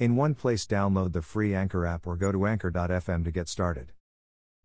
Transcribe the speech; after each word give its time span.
in 0.00 0.16
one 0.16 0.34
place, 0.34 0.66
download 0.66 1.12
the 1.12 1.22
free 1.22 1.54
Anchor 1.54 1.84
app 1.84 2.06
or 2.06 2.16
go 2.16 2.32
to 2.32 2.46
anchor.fm 2.46 3.22
to 3.22 3.30
get 3.30 3.48
started. 3.48 3.92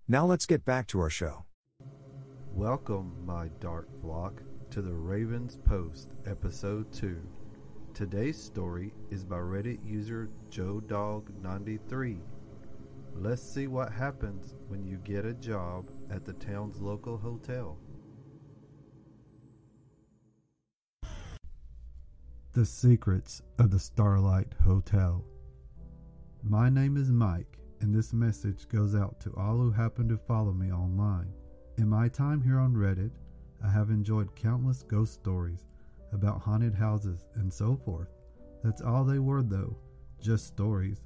Now 0.08 0.26
let's 0.26 0.46
get 0.46 0.64
back 0.64 0.88
to 0.88 1.00
our 1.02 1.10
show. 1.10 1.44
Welcome, 2.54 3.14
my 3.26 3.50
dark 3.60 3.90
flock, 4.02 4.42
to 4.72 4.82
the 4.82 4.94
Ravens 4.94 5.60
Post, 5.66 6.14
Episode 6.26 6.92
2. 6.94 7.22
Today's 7.94 8.42
story 8.42 8.94
is 9.12 9.26
by 9.26 9.38
Reddit 9.38 9.80
user 9.86 10.30
JoeDog93. 10.50 12.20
Let's 13.14 13.42
see 13.42 13.68
what 13.68 13.92
happens 13.92 14.56
when 14.70 14.86
you 14.86 14.98
get 14.98 15.26
a 15.26 15.34
job 15.34 15.90
at 16.10 16.24
the 16.24 16.34
town's 16.34 16.80
local 16.80 17.18
hotel. 17.18 17.78
The 22.56 22.66
Secrets 22.66 23.42
of 23.60 23.70
the 23.70 23.80
Starlight 23.80 24.54
Hotel. 24.64 25.26
My 26.42 26.70
name 26.70 26.96
is 26.96 27.12
Mike, 27.12 27.60
and 27.82 27.94
this 27.94 28.14
message 28.14 28.70
goes 28.70 28.96
out 28.96 29.20
to 29.20 29.36
all 29.36 29.58
who 29.58 29.72
happen 29.72 30.08
to 30.08 30.18
follow 30.18 30.54
me 30.54 30.72
online. 30.72 31.34
In 31.78 31.90
my 31.90 32.08
time 32.08 32.42
here 32.42 32.58
on 32.58 32.74
Reddit, 32.74 33.12
I 33.62 33.70
have 33.70 33.90
enjoyed 33.90 34.38
countless 34.38 34.84
ghost 34.84 35.16
stories 35.16 35.66
about 36.14 36.40
haunted 36.40 36.74
houses 36.74 37.26
and 37.36 37.52
so 37.52 37.76
forth. 37.76 38.08
That's 38.64 38.82
all 38.82 39.04
they 39.04 39.20
were, 39.20 39.44
though, 39.44 39.76
just 40.22 40.48
stories. 40.48 41.02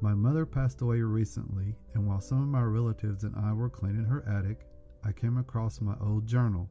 My 0.00 0.14
mother 0.14 0.46
passed 0.46 0.80
away 0.80 1.00
recently, 1.00 1.74
and 1.94 2.06
while 2.06 2.20
some 2.20 2.40
of 2.40 2.46
my 2.46 2.62
relatives 2.62 3.24
and 3.24 3.34
I 3.34 3.52
were 3.52 3.68
cleaning 3.68 4.04
her 4.04 4.24
attic, 4.28 4.64
I 5.02 5.10
came 5.10 5.38
across 5.38 5.80
my 5.80 5.96
old 6.00 6.24
journal. 6.24 6.70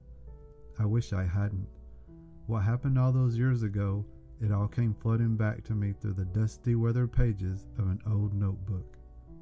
I 0.79 0.85
wish 0.85 1.11
I 1.11 1.25
hadn't. 1.25 1.67
What 2.45 2.63
happened 2.63 2.97
all 2.97 3.11
those 3.11 3.37
years 3.37 3.63
ago 3.63 4.05
it 4.41 4.51
all 4.51 4.67
came 4.67 4.93
flooding 4.93 5.35
back 5.35 5.63
to 5.63 5.73
me 5.73 5.93
through 5.93 6.13
the 6.13 6.25
dusty, 6.25 6.75
weathered 6.75 7.11
pages 7.11 7.67
of 7.77 7.87
an 7.87 8.01
old 8.09 8.33
notebook. 8.33 8.97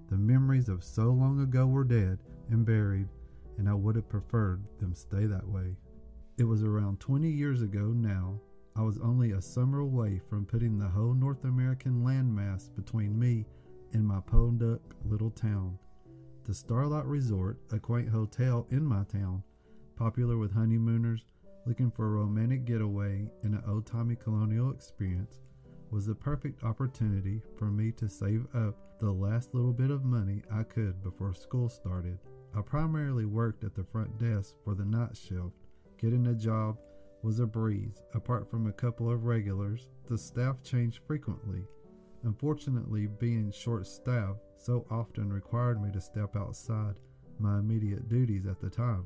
The 0.09 0.17
memories 0.17 0.69
of 0.69 0.83
so 0.83 1.11
long 1.11 1.41
ago 1.41 1.67
were 1.67 1.83
dead 1.83 2.19
and 2.49 2.65
buried, 2.65 3.07
and 3.57 3.69
I 3.69 3.73
would 3.73 3.95
have 3.95 4.09
preferred 4.09 4.61
them 4.79 4.93
stay 4.93 5.25
that 5.25 5.47
way. 5.47 5.75
It 6.37 6.43
was 6.43 6.63
around 6.63 6.99
20 6.99 7.29
years 7.29 7.61
ago 7.61 7.93
now. 7.93 8.39
I 8.75 8.81
was 8.81 8.97
only 8.99 9.31
a 9.31 9.41
summer 9.41 9.79
away 9.79 10.19
from 10.29 10.45
putting 10.45 10.77
the 10.77 10.87
whole 10.87 11.13
North 11.13 11.43
American 11.45 12.03
landmass 12.03 12.73
between 12.75 13.17
me 13.17 13.45
and 13.93 14.07
my 14.07 14.19
podunk 14.21 14.81
little 15.05 15.31
town. 15.31 15.77
The 16.45 16.53
Starlight 16.53 17.05
Resort, 17.05 17.59
a 17.71 17.79
quaint 17.79 18.09
hotel 18.09 18.65
in 18.71 18.83
my 18.83 19.03
town, 19.03 19.43
popular 19.95 20.37
with 20.37 20.53
honeymooners, 20.53 21.25
looking 21.65 21.91
for 21.91 22.05
a 22.05 22.09
romantic 22.09 22.65
getaway 22.65 23.27
and 23.43 23.53
an 23.53 23.63
old 23.67 23.85
timey 23.85 24.15
colonial 24.15 24.71
experience, 24.71 25.41
was 25.91 26.05
the 26.05 26.15
perfect 26.15 26.63
opportunity 26.63 27.41
for 27.57 27.65
me 27.65 27.91
to 27.91 28.07
save 28.07 28.45
up 28.55 28.75
the 28.99 29.11
last 29.11 29.53
little 29.53 29.73
bit 29.73 29.91
of 29.91 30.05
money 30.05 30.41
I 30.51 30.63
could 30.63 31.03
before 31.03 31.33
school 31.33 31.69
started. 31.69 32.17
I 32.55 32.61
primarily 32.61 33.25
worked 33.25 33.63
at 33.63 33.75
the 33.75 33.83
front 33.83 34.17
desk 34.17 34.55
for 34.63 34.75
the 34.75 34.85
night 34.85 35.15
shift. 35.15 35.55
Getting 35.97 36.27
a 36.27 36.33
job 36.33 36.77
was 37.23 37.39
a 37.39 37.45
breeze. 37.45 38.01
Apart 38.13 38.49
from 38.49 38.67
a 38.67 38.73
couple 38.73 39.09
of 39.11 39.25
regulars, 39.25 39.89
the 40.09 40.17
staff 40.17 40.63
changed 40.63 41.01
frequently. 41.05 41.63
Unfortunately, 42.23 43.07
being 43.07 43.51
short 43.51 43.87
staffed 43.87 44.39
so 44.57 44.85
often 44.89 45.31
required 45.31 45.81
me 45.81 45.91
to 45.91 46.01
step 46.01 46.35
outside 46.35 46.95
my 47.39 47.59
immediate 47.59 48.07
duties 48.07 48.45
at 48.45 48.59
the 48.59 48.69
time. 48.69 49.05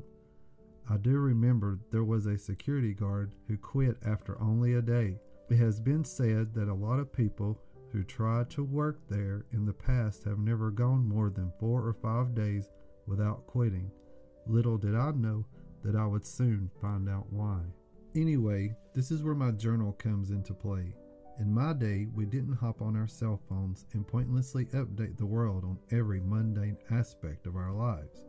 I 0.87 0.97
do 0.97 1.17
remember 1.17 1.79
there 1.91 2.03
was 2.03 2.27
a 2.27 2.37
security 2.37 2.93
guard 2.93 3.33
who 3.47 3.57
quit 3.57 3.97
after 4.05 4.39
only 4.39 4.75
a 4.75 4.81
day. 4.81 5.19
It 5.49 5.57
has 5.57 5.79
been 5.79 6.03
said 6.03 6.53
that 6.53 6.67
a 6.67 6.73
lot 6.73 6.99
of 6.99 7.11
people 7.11 7.59
who 7.91 8.03
tried 8.03 8.49
to 8.51 8.63
work 8.63 8.99
there 9.09 9.45
in 9.51 9.65
the 9.65 9.73
past 9.73 10.23
have 10.25 10.37
never 10.37 10.69
gone 10.69 11.07
more 11.07 11.29
than 11.29 11.51
four 11.59 11.87
or 11.87 11.93
five 11.93 12.35
days 12.35 12.69
without 13.07 13.47
quitting. 13.47 13.89
Little 14.47 14.77
did 14.77 14.95
I 14.95 15.11
know 15.11 15.45
that 15.83 15.95
I 15.95 16.05
would 16.05 16.25
soon 16.25 16.69
find 16.81 17.09
out 17.09 17.31
why. 17.31 17.61
Anyway, 18.13 18.75
this 18.93 19.11
is 19.11 19.23
where 19.23 19.35
my 19.35 19.51
journal 19.51 19.93
comes 19.93 20.29
into 20.29 20.53
play. 20.53 20.93
In 21.39 21.53
my 21.53 21.73
day, 21.73 22.07
we 22.13 22.25
didn't 22.25 22.53
hop 22.55 22.81
on 22.81 22.95
our 22.95 23.07
cell 23.07 23.41
phones 23.49 23.85
and 23.93 24.07
pointlessly 24.07 24.65
update 24.67 25.17
the 25.17 25.25
world 25.25 25.63
on 25.63 25.79
every 25.91 26.21
mundane 26.21 26.77
aspect 26.91 27.47
of 27.47 27.55
our 27.55 27.73
lives. 27.73 28.21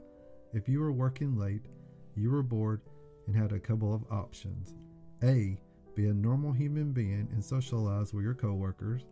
If 0.52 0.68
you 0.68 0.80
were 0.80 0.92
working 0.92 1.36
late, 1.36 1.66
you 2.16 2.30
were 2.30 2.42
bored 2.42 2.80
and 3.26 3.36
had 3.36 3.52
a 3.52 3.60
couple 3.60 3.94
of 3.94 4.04
options. 4.10 4.74
A. 5.22 5.58
Be 5.94 6.06
a 6.06 6.14
normal 6.14 6.52
human 6.52 6.92
being 6.92 7.28
and 7.32 7.44
socialize 7.44 8.12
with 8.12 8.24
your 8.24 8.34
coworkers. 8.34 9.06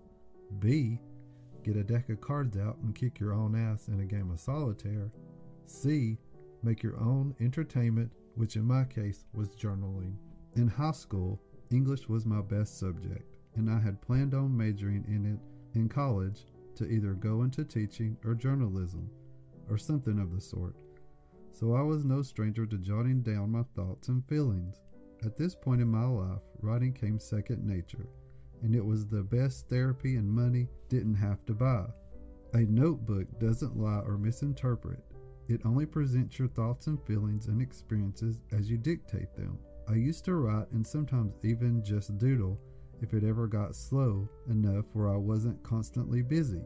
B. 0.59 1.01
Get 1.63 1.77
a 1.77 1.85
deck 1.85 2.09
of 2.11 2.21
cards 2.21 2.57
out 2.57 2.77
and 2.83 2.95
kick 2.95 3.19
your 3.19 3.33
own 3.33 3.55
ass 3.57 3.89
in 3.89 4.01
a 4.01 4.05
game 4.05 4.31
of 4.31 4.41
solitaire. 4.41 5.11
C. 5.67 6.19
Make 6.63 6.83
your 6.83 6.99
own 6.99 7.35
entertainment, 7.41 8.11
which 8.35 8.57
in 8.57 8.65
my 8.65 8.85
case 8.85 9.25
was 9.33 9.49
journaling. 9.51 10.17
In 10.57 10.69
high 10.69 10.93
school, 10.93 11.41
English 11.71 12.09
was 12.09 12.27
my 12.27 12.43
best 12.43 12.79
subject, 12.79 13.39
and 13.57 13.71
I 13.71 13.81
had 13.81 14.01
planned 14.01 14.35
on 14.35 14.57
majoring 14.57 15.05
in 15.09 15.27
it 15.27 15.41
in 15.79 15.89
college 15.89 16.47
to 16.77 16.87
either 16.87 17.15
go 17.15 17.43
into 17.43 17.65
teaching 17.65 18.17
or 18.25 18.35
journalism, 18.35 19.11
or 19.69 19.79
something 19.79 20.19
of 20.19 20.35
the 20.35 20.41
sort 20.41 20.77
so 21.55 21.73
I 21.73 21.83
was 21.83 22.05
no 22.05 22.21
stranger 22.21 22.67
to 22.67 22.79
jotting 22.79 23.23
down 23.23 23.53
my 23.53 23.63
thoughts 23.77 24.09
and 24.09 24.27
feelings. 24.27 24.81
At 25.25 25.37
this 25.37 25.55
point 25.55 25.81
in 25.81 25.89
my 25.89 26.05
life, 26.05 26.43
writing 26.61 26.93
came 26.93 27.21
second 27.21 27.65
nature, 27.65 28.09
and 28.63 28.75
it 28.75 28.85
was 28.85 29.07
the 29.07 29.23
best 29.23 29.69
therapy 29.69 30.17
and 30.17 30.29
money 30.29 30.69
didn't 30.89 31.15
have 31.15 31.47
to 31.47 31.55
buy. 31.55 31.87
A 32.55 32.63
notebook 32.63 33.39
doesn't 33.39 33.79
lie 33.79 34.01
or 34.01 34.19
misinterpret. 34.19 34.99
It 35.47 35.61
only 35.65 35.87
presents 35.87 36.41
your 36.41 36.49
thoughts 36.49 36.89
and 36.89 37.01
feelings 37.05 37.47
and 37.47 37.63
experiences 37.63 38.41
as 38.51 38.69
you 38.69 38.77
dictate 38.77 39.37
them. 39.37 39.57
I 39.89 39.95
used 39.95 40.25
to 40.25 40.35
write 40.35 40.73
and 40.73 40.85
sometimes 40.85 41.35
even 41.45 41.85
just 41.85 42.19
doodle 42.19 42.59
if 43.01 43.15
it 43.15 43.23
ever 43.23 43.47
got 43.47 43.77
slow 43.77 44.29
enough 44.49 44.87
where 44.93 45.09
I 45.09 45.17
wasn't 45.17 45.63
constantly 45.63 46.23
busy. 46.23 46.63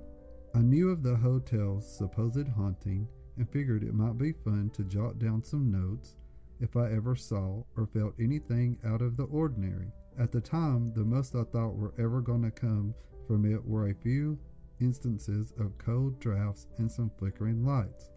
I 0.54 0.60
knew 0.60 0.88
of 0.88 1.03
the 1.03 1.16
hotel's 1.16 1.98
supposed 1.98 2.48
haunting 2.48 3.06
and 3.38 3.49
figured 3.50 3.84
it 3.84 3.94
might 3.94 4.19
be 4.19 4.32
fun 4.32 4.69
to 4.71 4.82
jot 4.84 5.19
down 5.19 5.43
some 5.43 5.71
notes 5.71 6.16
if 6.60 6.76
I 6.76 6.91
ever 6.91 7.15
saw 7.15 7.62
or 7.76 7.87
felt 7.87 8.15
anything 8.19 8.76
out 8.84 9.00
of 9.00 9.16
the 9.16 9.25
ordinary. 9.25 9.93
At 10.19 10.32
the 10.32 10.41
time, 10.41 10.93
the 10.93 11.04
most 11.04 11.37
I 11.37 11.44
thought 11.44 11.77
were 11.77 11.94
ever 11.98 12.21
going 12.21 12.43
to 12.43 12.50
come 12.50 12.94
from 13.28 13.44
it 13.44 13.65
were 13.65 13.88
a 13.88 13.94
few 13.94 14.38
instances 14.81 15.53
of 15.59 15.78
cold 15.78 16.19
drafts 16.19 16.66
and 16.78 16.91
some 16.91 17.10
flickering 17.16 17.65
lights. 17.65 18.10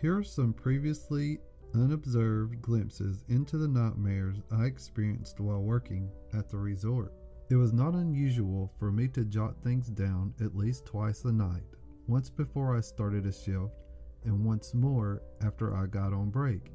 Here 0.00 0.18
are 0.18 0.22
some 0.22 0.52
previously 0.52 1.40
unobserved 1.74 2.60
glimpses 2.60 3.24
into 3.28 3.56
the 3.56 3.68
nightmares 3.68 4.42
I 4.50 4.66
experienced 4.66 5.40
while 5.40 5.62
working 5.62 6.10
at 6.34 6.50
the 6.50 6.58
resort. 6.58 7.14
It 7.50 7.56
was 7.56 7.72
not 7.72 7.94
unusual 7.94 8.70
for 8.78 8.92
me 8.92 9.08
to 9.08 9.24
jot 9.24 9.62
things 9.62 9.88
down 9.88 10.34
at 10.40 10.54
least 10.54 10.84
twice 10.84 11.24
a 11.24 11.32
night, 11.32 11.64
once 12.06 12.28
before 12.28 12.76
I 12.76 12.80
started 12.80 13.24
a 13.24 13.32
shift 13.32 13.72
and 14.28 14.44
once 14.44 14.74
more 14.74 15.22
after 15.40 15.74
I 15.74 15.86
got 15.86 16.12
on 16.12 16.30
break. 16.30 16.72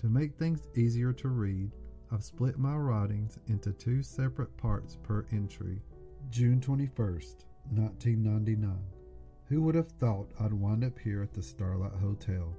To 0.00 0.08
make 0.08 0.34
things 0.34 0.68
easier 0.74 1.12
to 1.14 1.28
read, 1.28 1.70
I've 2.10 2.24
split 2.24 2.58
my 2.58 2.76
writings 2.76 3.38
into 3.46 3.72
two 3.72 4.02
separate 4.02 4.56
parts 4.56 4.96
per 5.02 5.24
entry. 5.32 5.80
June 6.30 6.60
21st, 6.60 7.44
1999. 7.70 8.76
Who 9.46 9.62
would 9.62 9.74
have 9.76 9.92
thought 9.92 10.32
I'd 10.40 10.52
wind 10.52 10.84
up 10.84 10.98
here 10.98 11.22
at 11.22 11.32
the 11.32 11.42
Starlight 11.42 11.92
Hotel? 12.00 12.54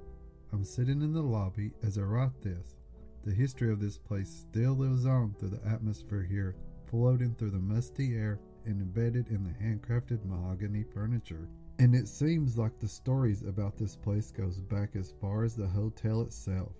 I'm 0.52 0.64
sitting 0.64 1.02
in 1.02 1.12
the 1.12 1.22
lobby 1.22 1.72
as 1.82 1.98
I 1.98 2.02
write 2.02 2.40
this. 2.42 2.76
The 3.24 3.34
history 3.34 3.70
of 3.70 3.80
this 3.80 3.98
place 3.98 4.30
still 4.30 4.72
lives 4.72 5.04
on 5.04 5.34
through 5.34 5.50
the 5.50 5.68
atmosphere 5.68 6.22
here, 6.22 6.56
floating 6.86 7.34
through 7.34 7.50
the 7.50 7.58
musty 7.58 8.16
air 8.16 8.40
and 8.64 8.80
embedded 8.80 9.28
in 9.28 9.44
the 9.44 9.50
handcrafted 9.50 10.24
mahogany 10.24 10.82
furniture. 10.82 11.48
And 11.80 11.94
it 11.94 12.08
seems 12.08 12.58
like 12.58 12.78
the 12.78 12.86
stories 12.86 13.42
about 13.42 13.78
this 13.78 13.96
place 13.96 14.30
goes 14.30 14.60
back 14.60 14.96
as 14.96 15.14
far 15.18 15.44
as 15.44 15.56
the 15.56 15.66
hotel 15.66 16.20
itself. 16.20 16.74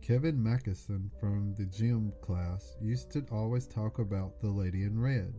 Kevin 0.00 0.42
Mackison 0.42 1.10
from 1.20 1.54
the 1.58 1.66
gym 1.66 2.10
class 2.22 2.74
used 2.80 3.10
to 3.10 3.26
always 3.30 3.66
talk 3.66 3.98
about 3.98 4.40
the 4.40 4.48
lady 4.48 4.84
in 4.84 4.98
red. 4.98 5.34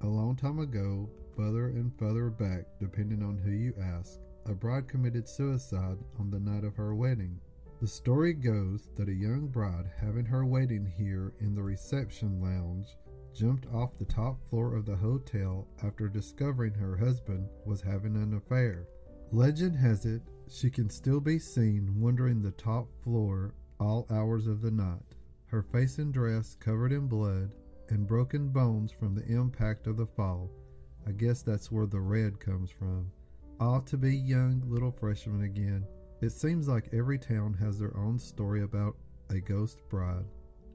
A 0.00 0.06
long 0.06 0.34
time 0.34 0.60
ago, 0.60 1.10
further 1.36 1.66
and 1.66 1.94
further 1.98 2.30
back, 2.30 2.64
depending 2.80 3.22
on 3.22 3.36
who 3.36 3.50
you 3.50 3.74
ask, 3.78 4.18
a 4.46 4.54
bride 4.54 4.88
committed 4.88 5.28
suicide 5.28 5.98
on 6.18 6.30
the 6.30 6.40
night 6.40 6.64
of 6.64 6.74
her 6.76 6.94
wedding. 6.94 7.38
The 7.82 7.86
story 7.86 8.32
goes 8.32 8.88
that 8.96 9.10
a 9.10 9.14
young 9.14 9.48
bride 9.48 9.90
having 10.00 10.24
her 10.24 10.46
wedding 10.46 10.86
here 10.86 11.34
in 11.40 11.54
the 11.54 11.62
reception 11.62 12.40
lounge 12.40 12.96
jumped 13.34 13.66
off 13.72 13.96
the 13.98 14.04
top 14.04 14.40
floor 14.48 14.74
of 14.74 14.84
the 14.84 14.96
hotel 14.96 15.66
after 15.82 16.08
discovering 16.08 16.74
her 16.74 16.96
husband 16.96 17.48
was 17.64 17.80
having 17.80 18.16
an 18.16 18.34
affair. 18.34 18.86
Legend 19.30 19.74
has 19.76 20.04
it 20.04 20.22
she 20.48 20.68
can 20.68 20.90
still 20.90 21.20
be 21.20 21.38
seen 21.38 21.98
wandering 21.98 22.42
the 22.42 22.50
top 22.52 22.86
floor 23.02 23.54
all 23.80 24.06
hours 24.10 24.46
of 24.46 24.60
the 24.60 24.70
night, 24.70 25.16
her 25.46 25.62
face 25.62 25.98
and 25.98 26.12
dress 26.12 26.56
covered 26.60 26.92
in 26.92 27.08
blood 27.08 27.54
and 27.88 28.06
broken 28.06 28.48
bones 28.48 28.92
from 28.92 29.14
the 29.14 29.26
impact 29.26 29.86
of 29.86 29.96
the 29.96 30.06
fall. 30.06 30.50
I 31.06 31.12
guess 31.12 31.42
that's 31.42 31.72
where 31.72 31.86
the 31.86 32.00
red 32.00 32.38
comes 32.38 32.70
from. 32.70 33.10
Ought 33.58 33.86
to 33.88 33.96
be 33.96 34.16
young 34.16 34.62
little 34.66 34.92
freshman 34.92 35.42
again. 35.42 35.86
It 36.20 36.30
seems 36.30 36.68
like 36.68 36.92
every 36.92 37.18
town 37.18 37.54
has 37.54 37.78
their 37.78 37.96
own 37.96 38.18
story 38.18 38.62
about 38.62 38.96
a 39.30 39.40
ghost 39.40 39.80
bride. 39.88 40.26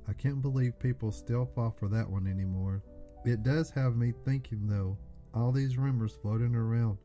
I 0.07 0.13
can't 0.13 0.41
believe 0.41 0.79
people 0.79 1.11
still 1.11 1.45
fall 1.45 1.71
for 1.71 1.87
that 1.89 2.09
one 2.09 2.27
anymore. 2.27 2.83
It 3.25 3.43
does 3.43 3.69
have 3.71 3.97
me 3.97 4.13
thinking, 4.25 4.67
though, 4.67 4.97
all 5.33 5.51
these 5.51 5.77
rumors 5.77 6.17
floating 6.21 6.55
around 6.55 6.97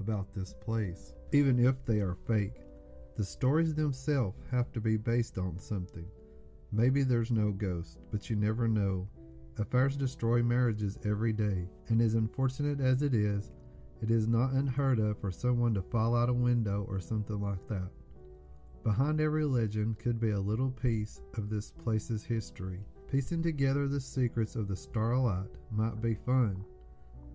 about 0.00 0.32
this 0.34 0.54
place 0.54 1.14
even 1.32 1.58
if 1.58 1.84
they 1.84 2.00
are 2.00 2.16
fake. 2.26 2.62
The 3.16 3.24
stories 3.24 3.74
themselves 3.74 4.38
have 4.50 4.72
to 4.72 4.80
be 4.80 4.96
based 4.96 5.38
on 5.38 5.58
something. 5.58 6.06
Maybe 6.72 7.02
there's 7.02 7.30
no 7.30 7.52
ghost, 7.52 7.98
but 8.10 8.28
you 8.28 8.36
never 8.36 8.68
know. 8.68 9.08
Affairs 9.58 9.96
destroy 9.96 10.42
marriages 10.42 10.98
every 11.04 11.32
day, 11.32 11.68
and 11.88 12.00
as 12.00 12.14
unfortunate 12.14 12.80
as 12.80 13.02
it 13.02 13.14
is, 13.14 13.52
it 14.02 14.10
is 14.10 14.28
not 14.28 14.52
unheard 14.52 14.98
of 14.98 15.18
for 15.18 15.30
someone 15.30 15.72
to 15.74 15.82
fall 15.82 16.14
out 16.14 16.28
a 16.28 16.34
window 16.34 16.86
or 16.88 17.00
something 17.00 17.40
like 17.40 17.66
that. 17.68 17.90
Behind 18.86 19.20
every 19.20 19.44
legend 19.44 19.98
could 19.98 20.20
be 20.20 20.30
a 20.30 20.38
little 20.38 20.70
piece 20.70 21.20
of 21.34 21.50
this 21.50 21.72
place's 21.72 22.22
history. 22.22 22.78
Piecing 23.10 23.42
together 23.42 23.88
the 23.88 24.00
secrets 24.00 24.54
of 24.54 24.68
the 24.68 24.76
Starlight 24.76 25.50
might 25.72 26.00
be 26.00 26.14
fun. 26.14 26.64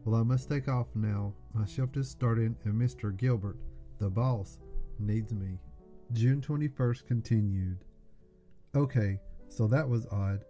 Well, 0.05 0.21
I 0.21 0.23
must 0.23 0.47
take 0.47 0.69
off 0.69 0.87
now. 0.95 1.33
My 1.53 1.65
shift 1.65 1.97
is 1.97 2.09
starting, 2.09 2.55
and 2.63 2.75
Mr. 2.75 3.13
Gilbert 3.17 3.57
the 3.99 4.09
boss 4.09 4.59
needs 4.97 5.33
me. 5.33 5.59
June 6.13 6.39
21st 6.39 7.05
continued. 7.05 7.83
Okay, 8.73 9.19
so 9.49 9.67
that 9.67 9.89
was 9.89 10.07
odd. 10.09 10.45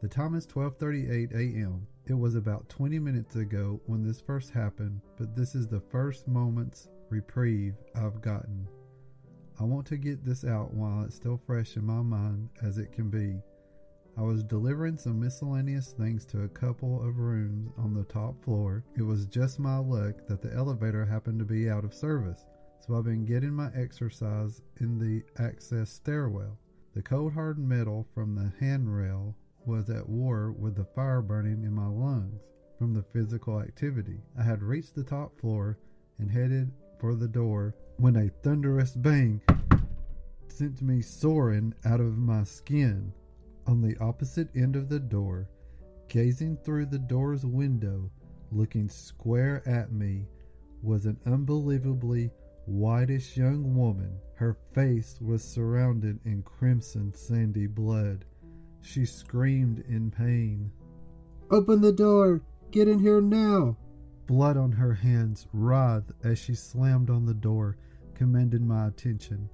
The 0.00 0.08
time 0.08 0.34
is 0.34 0.46
12:38 0.46 1.34
a.m. 1.34 1.86
It 2.06 2.14
was 2.14 2.34
about 2.34 2.66
20 2.70 2.98
minutes 2.98 3.36
ago 3.36 3.78
when 3.84 4.02
this 4.02 4.22
first 4.22 4.52
happened, 4.52 5.02
but 5.18 5.36
this 5.36 5.54
is 5.54 5.68
the 5.68 5.80
first 5.80 6.26
moment's 6.26 6.88
reprieve 7.10 7.74
I've 7.94 8.22
gotten. 8.22 8.66
I 9.58 9.64
want 9.64 9.86
to 9.86 9.96
get 9.96 10.24
this 10.24 10.44
out 10.44 10.74
while 10.74 11.04
it's 11.04 11.16
still 11.16 11.40
fresh 11.46 11.76
in 11.76 11.84
my 11.84 12.02
mind 12.02 12.48
as 12.62 12.78
it 12.78 12.92
can 12.92 13.10
be. 13.10 13.40
I 14.16 14.22
was 14.22 14.42
delivering 14.42 14.96
some 14.96 15.20
miscellaneous 15.20 15.92
things 15.92 16.24
to 16.26 16.42
a 16.42 16.48
couple 16.48 17.06
of 17.06 17.18
rooms 17.18 17.70
on 17.76 17.94
the 17.94 18.04
top 18.04 18.42
floor. 18.42 18.84
It 18.96 19.02
was 19.02 19.26
just 19.26 19.58
my 19.58 19.78
luck 19.78 20.26
that 20.28 20.42
the 20.42 20.54
elevator 20.54 21.04
happened 21.04 21.38
to 21.38 21.44
be 21.44 21.68
out 21.68 21.84
of 21.84 21.94
service 21.94 22.44
so 22.86 22.94
I've 22.94 23.04
been 23.04 23.24
getting 23.24 23.52
my 23.52 23.70
exercise 23.74 24.62
in 24.80 24.98
the 24.98 25.24
access 25.42 25.90
stairwell. 25.90 26.58
The 26.94 27.02
cold 27.02 27.32
hard 27.32 27.58
metal 27.58 28.06
from 28.14 28.34
the 28.34 28.52
handrail 28.60 29.34
was 29.64 29.90
at 29.90 30.08
war 30.08 30.52
with 30.52 30.76
the 30.76 30.84
fire 30.84 31.20
burning 31.20 31.64
in 31.64 31.72
my 31.72 31.88
lungs 31.88 32.42
from 32.78 32.94
the 32.94 33.02
physical 33.02 33.60
activity. 33.60 34.20
I 34.38 34.42
had 34.42 34.62
reached 34.62 34.94
the 34.94 35.02
top 35.02 35.36
floor 35.40 35.78
and 36.18 36.30
headed 36.30 36.70
for 36.98 37.14
the 37.14 37.28
door 37.28 37.74
when 37.98 38.16
a 38.16 38.28
thunderous 38.28 38.94
bang 38.96 39.40
sent 40.48 40.80
me 40.80 41.02
soaring 41.02 41.74
out 41.84 42.00
of 42.00 42.16
my 42.16 42.42
skin. 42.44 43.12
On 43.66 43.80
the 43.80 43.96
opposite 43.98 44.48
end 44.54 44.76
of 44.76 44.88
the 44.88 45.00
door, 45.00 45.48
gazing 46.08 46.56
through 46.58 46.86
the 46.86 46.98
door's 46.98 47.44
window, 47.44 48.10
looking 48.50 48.88
square 48.88 49.66
at 49.68 49.92
me, 49.92 50.26
was 50.82 51.04
an 51.04 51.18
unbelievably 51.26 52.30
whitish 52.66 53.36
young 53.36 53.76
woman. 53.76 54.18
Her 54.34 54.56
face 54.72 55.20
was 55.20 55.42
surrounded 55.42 56.20
in 56.24 56.42
crimson 56.42 57.12
sandy 57.12 57.66
blood. 57.66 58.24
She 58.80 59.04
screamed 59.04 59.80
in 59.80 60.10
pain. 60.10 60.70
Open 61.50 61.80
the 61.80 61.92
door! 61.92 62.42
Get 62.70 62.88
in 62.88 62.98
here 62.98 63.20
now! 63.20 63.76
Blood 64.26 64.56
on 64.56 64.72
her 64.72 64.92
hands 64.92 65.46
writhed 65.52 66.10
as 66.24 66.36
she 66.36 66.56
slammed 66.56 67.10
on 67.10 67.26
the 67.26 67.34
door, 67.34 67.76
commanded 68.14 68.60
my 68.60 68.88
attention. 68.88 69.48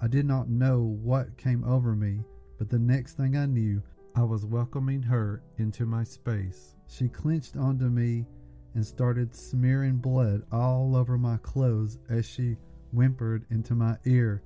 I 0.00 0.06
did 0.06 0.26
not 0.26 0.48
know 0.48 0.80
what 1.02 1.36
came 1.36 1.64
over 1.64 1.96
me, 1.96 2.24
but 2.56 2.68
the 2.68 2.78
next 2.78 3.14
thing 3.16 3.36
I 3.36 3.46
knew, 3.46 3.82
I 4.14 4.22
was 4.22 4.46
welcoming 4.46 5.02
her 5.02 5.42
into 5.58 5.86
my 5.86 6.04
space. 6.04 6.76
She 6.86 7.08
clenched 7.08 7.56
onto 7.56 7.88
me 7.88 8.26
and 8.74 8.86
started 8.86 9.34
smearing 9.34 9.96
blood 9.96 10.44
all 10.52 10.94
over 10.94 11.18
my 11.18 11.38
clothes 11.38 11.98
as 12.08 12.24
she 12.24 12.58
whimpered 12.92 13.44
into 13.50 13.74
my 13.74 13.98
ear, 14.04 14.42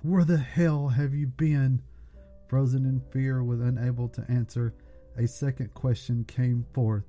Where 0.00 0.24
the 0.24 0.38
hell 0.38 0.88
have 0.88 1.12
you 1.12 1.26
been? 1.26 1.82
Frozen 2.48 2.86
in 2.86 3.00
fear, 3.10 3.44
with 3.44 3.60
unable 3.60 4.08
to 4.08 4.30
answer, 4.30 4.72
a 5.16 5.28
second 5.28 5.74
question 5.74 6.24
came 6.24 6.64
forth. 6.72 7.04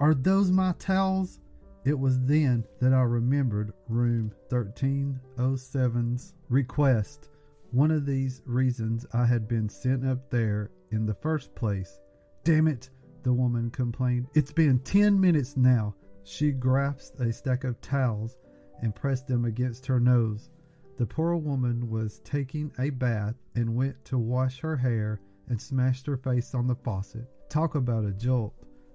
Are 0.00 0.14
those 0.14 0.52
my 0.52 0.74
towels? 0.78 1.40
It 1.84 1.98
was 1.98 2.20
then 2.20 2.64
that 2.78 2.92
I 2.92 3.02
remembered 3.02 3.72
room 3.88 4.30
1307's 4.48 6.34
request. 6.48 7.30
One 7.72 7.90
of 7.90 8.06
these 8.06 8.40
reasons 8.46 9.06
I 9.12 9.26
had 9.26 9.48
been 9.48 9.68
sent 9.68 10.06
up 10.06 10.30
there 10.30 10.70
in 10.92 11.04
the 11.04 11.14
first 11.14 11.52
place. 11.56 11.98
Damn 12.44 12.68
it! 12.68 12.90
the 13.24 13.32
woman 13.32 13.70
complained. 13.70 14.28
It's 14.34 14.52
been 14.52 14.78
ten 14.78 15.18
minutes 15.18 15.56
now. 15.56 15.96
She 16.22 16.52
grasped 16.52 17.20
a 17.20 17.32
stack 17.32 17.64
of 17.64 17.80
towels 17.80 18.38
and 18.80 18.94
pressed 18.94 19.26
them 19.26 19.46
against 19.46 19.84
her 19.86 19.98
nose. 19.98 20.48
The 20.96 21.06
poor 21.06 21.34
woman 21.34 21.90
was 21.90 22.20
taking 22.20 22.70
a 22.78 22.90
bath 22.90 23.34
and 23.56 23.74
went 23.74 24.04
to 24.04 24.16
wash 24.16 24.60
her 24.60 24.76
hair 24.76 25.20
and 25.48 25.60
smashed 25.60 26.06
her 26.06 26.16
face 26.16 26.54
on 26.54 26.68
the 26.68 26.76
faucet. 26.76 27.28
Talk 27.48 27.74
about 27.74 28.04
a 28.04 28.12
jolt 28.12 28.54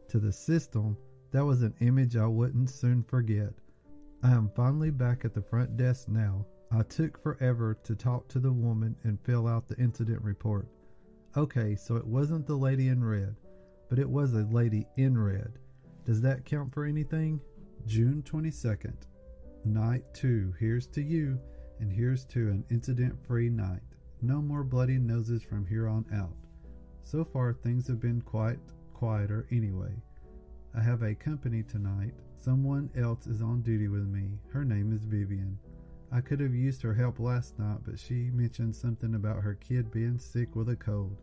to 0.10 0.20
the 0.20 0.32
system. 0.32 0.98
That 1.32 1.46
was 1.46 1.62
an 1.62 1.74
image 1.80 2.16
I 2.16 2.28
wouldn't 2.28 2.70
soon 2.70 3.04
forget. 3.04 3.54
I 4.24 4.32
am 4.32 4.52
finally 4.56 4.92
back 4.92 5.26
at 5.26 5.34
the 5.34 5.42
front 5.42 5.78
desk 5.78 6.08
now. 6.08 6.46
I 6.72 6.84
took 6.84 7.22
forever 7.22 7.78
to 7.84 7.96
talk 7.96 8.28
to 8.30 8.40
the 8.40 8.54
woman 8.54 8.95
and 9.04 9.19
fill 9.22 9.48
out 9.48 9.68
the 9.68 9.78
incident 9.78 10.22
report. 10.22 10.68
Okay, 11.36 11.76
so 11.76 11.95
it 11.95 12.06
wasn't 12.06 12.48
the 12.48 12.56
lady 12.56 12.88
in 12.88 13.04
red 13.04 13.36
but 13.94 14.00
it 14.00 14.10
was 14.10 14.33
a 14.33 14.48
lady 14.50 14.88
in 14.98 15.16
red. 15.16 15.60
Does 16.04 16.19
that 16.22 16.45
count 16.45 16.74
for 16.74 16.83
anything? 16.83 17.40
June 17.86 18.24
22nd. 18.26 18.95
Night 19.66 20.04
2. 20.16 20.56
Here's 20.60 20.88
to 20.88 21.02
you, 21.04 21.40
and 21.80 21.94
here's 21.94 22.26
to 22.26 22.50
an 22.50 22.66
incident 22.72 23.16
free 23.28 23.50
night. 23.50 23.83
No 24.24 24.42
more 24.42 24.64
bloody 24.64 24.98
noses 24.98 25.44
from 25.44 25.68
here 25.68 25.88
on 25.88 26.06
out. 26.12 26.36
So 27.04 27.24
far, 27.24 27.54
things 27.54 27.88
have 27.88 28.00
been 28.00 28.22
quite 28.22 28.57
quieter 29.04 29.45
anyway. 29.52 29.92
I 30.74 30.81
have 30.81 31.02
a 31.02 31.14
company 31.14 31.62
tonight. 31.62 32.14
Someone 32.40 32.90
else 32.95 33.28
is 33.28 33.42
on 33.42 33.62
duty 33.62 33.90
with 33.90 34.07
me. 34.07 34.30
Her 34.50 34.64
name 34.64 34.94
is 34.94 35.04
Vivian. 35.04 35.60
I 36.10 36.22
could 36.22 36.40
have 36.40 36.56
used 36.56 36.81
her 36.83 36.94
help 36.94 37.19
last 37.19 37.60
night, 37.60 37.80
but 37.86 38.00
she 38.00 38.30
mentioned 38.31 38.74
something 38.74 39.16
about 39.16 39.44
her 39.44 39.56
kid 39.56 39.92
being 39.92 40.18
sick 40.18 40.56
with 40.56 40.69
a 40.69 40.78
cold. 40.78 41.18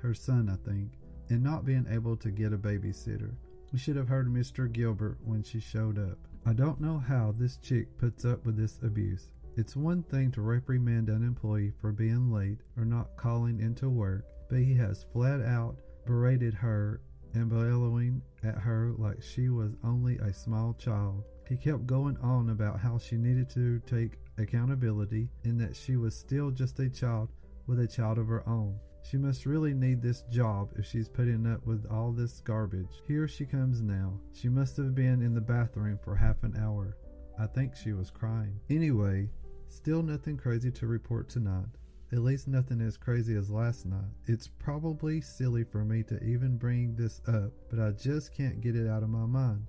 Her 0.00 0.14
son, 0.14 0.48
I 0.48 0.68
think 0.68 0.94
and 1.30 1.44
not 1.44 1.64
being 1.64 1.86
able 1.88 2.16
to 2.16 2.32
get 2.32 2.52
a 2.52 2.58
babysitter. 2.58 3.30
We 3.72 3.78
should 3.78 3.94
have 3.94 4.08
heard 4.08 4.26
Mr. 4.26 4.70
Gilbert 4.70 5.18
when 5.24 5.44
she 5.44 5.60
showed 5.60 5.98
up. 5.98 6.18
I 6.44 6.52
don't 6.52 6.80
know 6.80 6.98
how 6.98 7.36
this 7.38 7.56
chick 7.58 7.96
puts 7.98 8.24
up 8.24 8.44
with 8.44 8.56
this 8.56 8.80
abuse. 8.82 9.30
It's 9.56 9.76
one 9.76 10.02
thing 10.02 10.32
to 10.32 10.42
reprimand 10.42 11.08
an 11.08 11.22
employee 11.22 11.72
for 11.80 11.92
being 11.92 12.32
late 12.32 12.58
or 12.76 12.84
not 12.84 13.16
calling 13.16 13.60
into 13.60 13.88
work, 13.88 14.24
but 14.50 14.58
he 14.58 14.74
has 14.74 15.06
flat 15.12 15.40
out 15.40 15.76
berated 16.04 16.54
her 16.54 17.00
and 17.34 17.48
bellowing 17.48 18.22
at 18.42 18.58
her 18.58 18.92
like 18.98 19.22
she 19.22 19.48
was 19.48 19.72
only 19.84 20.18
a 20.18 20.32
small 20.32 20.74
child. 20.74 21.24
He 21.48 21.56
kept 21.56 21.86
going 21.86 22.16
on 22.18 22.50
about 22.50 22.80
how 22.80 22.98
she 22.98 23.16
needed 23.16 23.50
to 23.50 23.80
take 23.80 24.18
accountability 24.38 25.28
and 25.44 25.60
that 25.60 25.76
she 25.76 25.96
was 25.96 26.14
still 26.16 26.50
just 26.50 26.78
a 26.80 26.88
child 26.88 27.28
with 27.66 27.80
a 27.80 27.86
child 27.86 28.18
of 28.18 28.28
her 28.28 28.46
own. 28.48 28.78
She 29.02 29.16
must 29.16 29.46
really 29.46 29.74
need 29.74 30.00
this 30.00 30.22
job 30.30 30.70
if 30.76 30.86
she's 30.86 31.08
putting 31.08 31.46
up 31.46 31.66
with 31.66 31.84
all 31.90 32.12
this 32.12 32.40
garbage. 32.40 33.02
Here 33.06 33.26
she 33.26 33.44
comes 33.44 33.82
now. 33.82 34.20
She 34.32 34.48
must 34.48 34.76
have 34.76 34.94
been 34.94 35.22
in 35.22 35.34
the 35.34 35.40
bathroom 35.40 35.98
for 36.02 36.14
half 36.14 36.42
an 36.44 36.56
hour. 36.56 36.96
I 37.38 37.46
think 37.46 37.74
she 37.74 37.92
was 37.92 38.10
crying. 38.10 38.60
Anyway, 38.70 39.28
still 39.68 40.02
nothing 40.02 40.36
crazy 40.36 40.70
to 40.70 40.86
report 40.86 41.28
tonight. 41.28 41.66
At 42.12 42.18
least 42.18 42.46
nothing 42.46 42.82
as 42.82 42.98
crazy 42.98 43.34
as 43.36 43.50
last 43.50 43.86
night. 43.86 44.10
It's 44.26 44.46
probably 44.46 45.22
silly 45.22 45.64
for 45.64 45.82
me 45.82 46.02
to 46.04 46.22
even 46.22 46.58
bring 46.58 46.94
this 46.94 47.22
up, 47.26 47.52
but 47.70 47.78
I 47.78 47.92
just 47.92 48.34
can't 48.34 48.60
get 48.60 48.76
it 48.76 48.86
out 48.86 49.02
of 49.02 49.08
my 49.08 49.24
mind. 49.24 49.64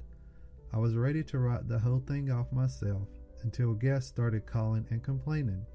I 0.73 0.77
was 0.77 0.95
ready 0.95 1.23
to 1.23 1.39
write 1.39 1.69
the 1.69 1.79
whole 1.79 2.03
thing 2.05 2.29
off 2.31 2.51
myself, 2.51 3.07
until 3.43 3.73
guests 3.73 4.09
started 4.09 4.45
calling 4.45 4.85
and 4.89 5.01
complaining. 5.01 5.65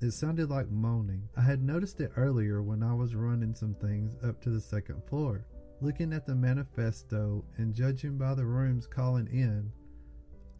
It 0.00 0.12
sounded 0.12 0.50
like 0.50 0.70
moaning. 0.70 1.28
I 1.36 1.40
had 1.40 1.64
noticed 1.64 2.00
it 2.00 2.12
earlier 2.16 2.62
when 2.62 2.84
I 2.84 2.94
was 2.94 3.16
running 3.16 3.54
some 3.54 3.74
things 3.74 4.16
up 4.22 4.40
to 4.42 4.50
the 4.50 4.60
second 4.60 5.02
floor. 5.08 5.46
Looking 5.80 6.12
at 6.12 6.26
the 6.26 6.34
manifesto 6.36 7.44
and 7.56 7.74
judging 7.74 8.16
by 8.16 8.34
the 8.34 8.46
rooms 8.46 8.86
calling 8.86 9.26
in, 9.26 9.72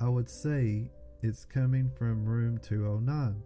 I 0.00 0.08
would 0.08 0.28
say 0.28 0.90
it's 1.22 1.44
coming 1.44 1.92
from 1.96 2.24
room 2.24 2.58
209. 2.58 3.40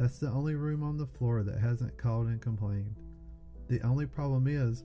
That's 0.00 0.18
the 0.18 0.30
only 0.30 0.54
room 0.54 0.82
on 0.82 0.96
the 0.96 1.06
floor 1.06 1.42
that 1.42 1.60
hasn't 1.60 1.98
called 1.98 2.28
and 2.28 2.40
complained. 2.40 2.94
The 3.68 3.82
only 3.82 4.06
problem 4.06 4.46
is, 4.46 4.82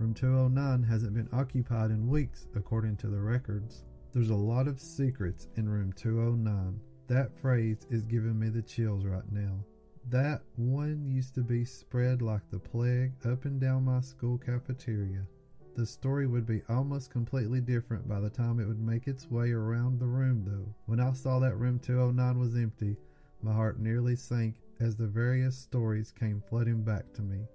room 0.00 0.12
209 0.12 0.82
hasn't 0.82 1.14
been 1.14 1.28
occupied 1.32 1.92
in 1.92 2.08
weeks, 2.08 2.48
according 2.56 2.96
to 2.96 3.06
the 3.06 3.20
records. 3.20 3.84
There's 4.12 4.30
a 4.30 4.34
lot 4.34 4.66
of 4.66 4.80
secrets 4.80 5.46
in 5.54 5.68
room 5.68 5.92
209. 5.92 6.80
That 7.06 7.38
phrase 7.38 7.86
is 7.90 8.02
giving 8.02 8.36
me 8.36 8.48
the 8.48 8.60
chills 8.60 9.04
right 9.04 9.30
now. 9.30 9.64
That 10.10 10.42
one 10.56 11.06
used 11.06 11.36
to 11.36 11.44
be 11.44 11.64
spread 11.64 12.20
like 12.20 12.50
the 12.50 12.58
plague 12.58 13.12
up 13.24 13.44
and 13.44 13.60
down 13.60 13.84
my 13.84 14.00
school 14.00 14.36
cafeteria. 14.36 15.28
The 15.76 15.86
story 15.86 16.26
would 16.26 16.44
be 16.44 16.62
almost 16.68 17.12
completely 17.12 17.60
different 17.60 18.08
by 18.08 18.18
the 18.18 18.30
time 18.30 18.58
it 18.58 18.66
would 18.66 18.80
make 18.80 19.06
its 19.06 19.30
way 19.30 19.52
around 19.52 20.00
the 20.00 20.06
room, 20.06 20.42
though. 20.44 20.74
When 20.86 20.98
I 20.98 21.12
saw 21.12 21.38
that 21.38 21.56
room 21.56 21.78
209 21.78 22.40
was 22.40 22.56
empty, 22.56 22.96
my 23.46 23.52
heart 23.52 23.78
nearly 23.78 24.16
sank 24.16 24.56
as 24.80 24.96
the 24.96 25.06
various 25.06 25.56
stories 25.56 26.10
came 26.10 26.42
flooding 26.48 26.82
back 26.82 27.12
to 27.12 27.22
me. 27.22 27.46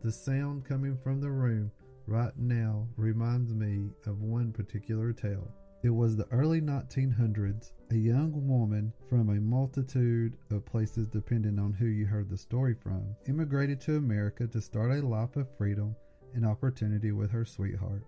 The 0.00 0.12
sound 0.12 0.64
coming 0.64 0.96
from 1.02 1.20
the 1.20 1.30
room 1.30 1.72
right 2.06 2.30
now 2.38 2.86
reminds 2.96 3.52
me 3.52 3.90
of 4.06 4.22
one 4.22 4.52
particular 4.52 5.12
tale. 5.12 5.50
It 5.82 5.90
was 5.90 6.16
the 6.16 6.28
early 6.30 6.60
1900s. 6.60 7.72
A 7.90 7.96
young 7.96 8.46
woman 8.46 8.92
from 9.08 9.30
a 9.30 9.40
multitude 9.40 10.36
of 10.52 10.64
places, 10.64 11.08
depending 11.08 11.58
on 11.58 11.72
who 11.72 11.86
you 11.86 12.06
heard 12.06 12.30
the 12.30 12.38
story 12.38 12.76
from, 12.80 13.04
immigrated 13.26 13.80
to 13.80 13.96
America 13.96 14.46
to 14.46 14.60
start 14.60 14.92
a 14.92 15.04
life 15.04 15.34
of 15.34 15.48
freedom 15.58 15.96
and 16.34 16.46
opportunity 16.46 17.10
with 17.10 17.32
her 17.32 17.44
sweetheart. 17.44 18.04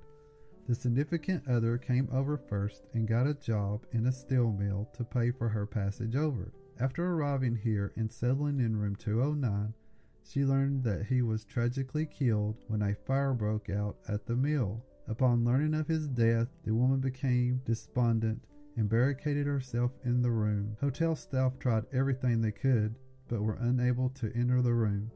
The 0.68 0.74
significant 0.76 1.48
other 1.48 1.78
came 1.78 2.08
over 2.12 2.36
first 2.36 2.84
and 2.94 3.08
got 3.08 3.26
a 3.26 3.34
job 3.34 3.86
in 3.90 4.06
a 4.06 4.12
steel 4.12 4.52
mill 4.52 4.88
to 4.92 5.02
pay 5.02 5.32
for 5.32 5.48
her 5.48 5.66
passage 5.66 6.14
over. 6.14 6.52
After 6.80 7.12
arriving 7.12 7.56
here 7.56 7.92
and 7.96 8.12
settling 8.12 8.60
in 8.60 8.76
room 8.76 8.94
209, 8.94 9.74
she 10.22 10.44
learned 10.44 10.84
that 10.84 11.06
he 11.06 11.22
was 11.22 11.44
tragically 11.44 12.06
killed 12.06 12.62
when 12.68 12.82
a 12.82 12.94
fire 12.94 13.34
broke 13.34 13.68
out 13.68 13.96
at 14.06 14.26
the 14.26 14.36
mill. 14.36 14.84
Upon 15.08 15.44
learning 15.44 15.74
of 15.74 15.88
his 15.88 16.06
death, 16.06 16.46
the 16.64 16.74
woman 16.74 17.00
became 17.00 17.62
despondent 17.64 18.44
and 18.76 18.88
barricaded 18.88 19.46
herself 19.46 19.90
in 20.04 20.22
the 20.22 20.30
room. 20.30 20.76
Hotel 20.80 21.16
staff 21.16 21.58
tried 21.58 21.86
everything 21.92 22.40
they 22.40 22.52
could, 22.52 22.94
but 23.26 23.42
were 23.42 23.58
unable 23.60 24.10
to 24.10 24.32
enter 24.36 24.62
the 24.62 24.74
room. 24.74 25.10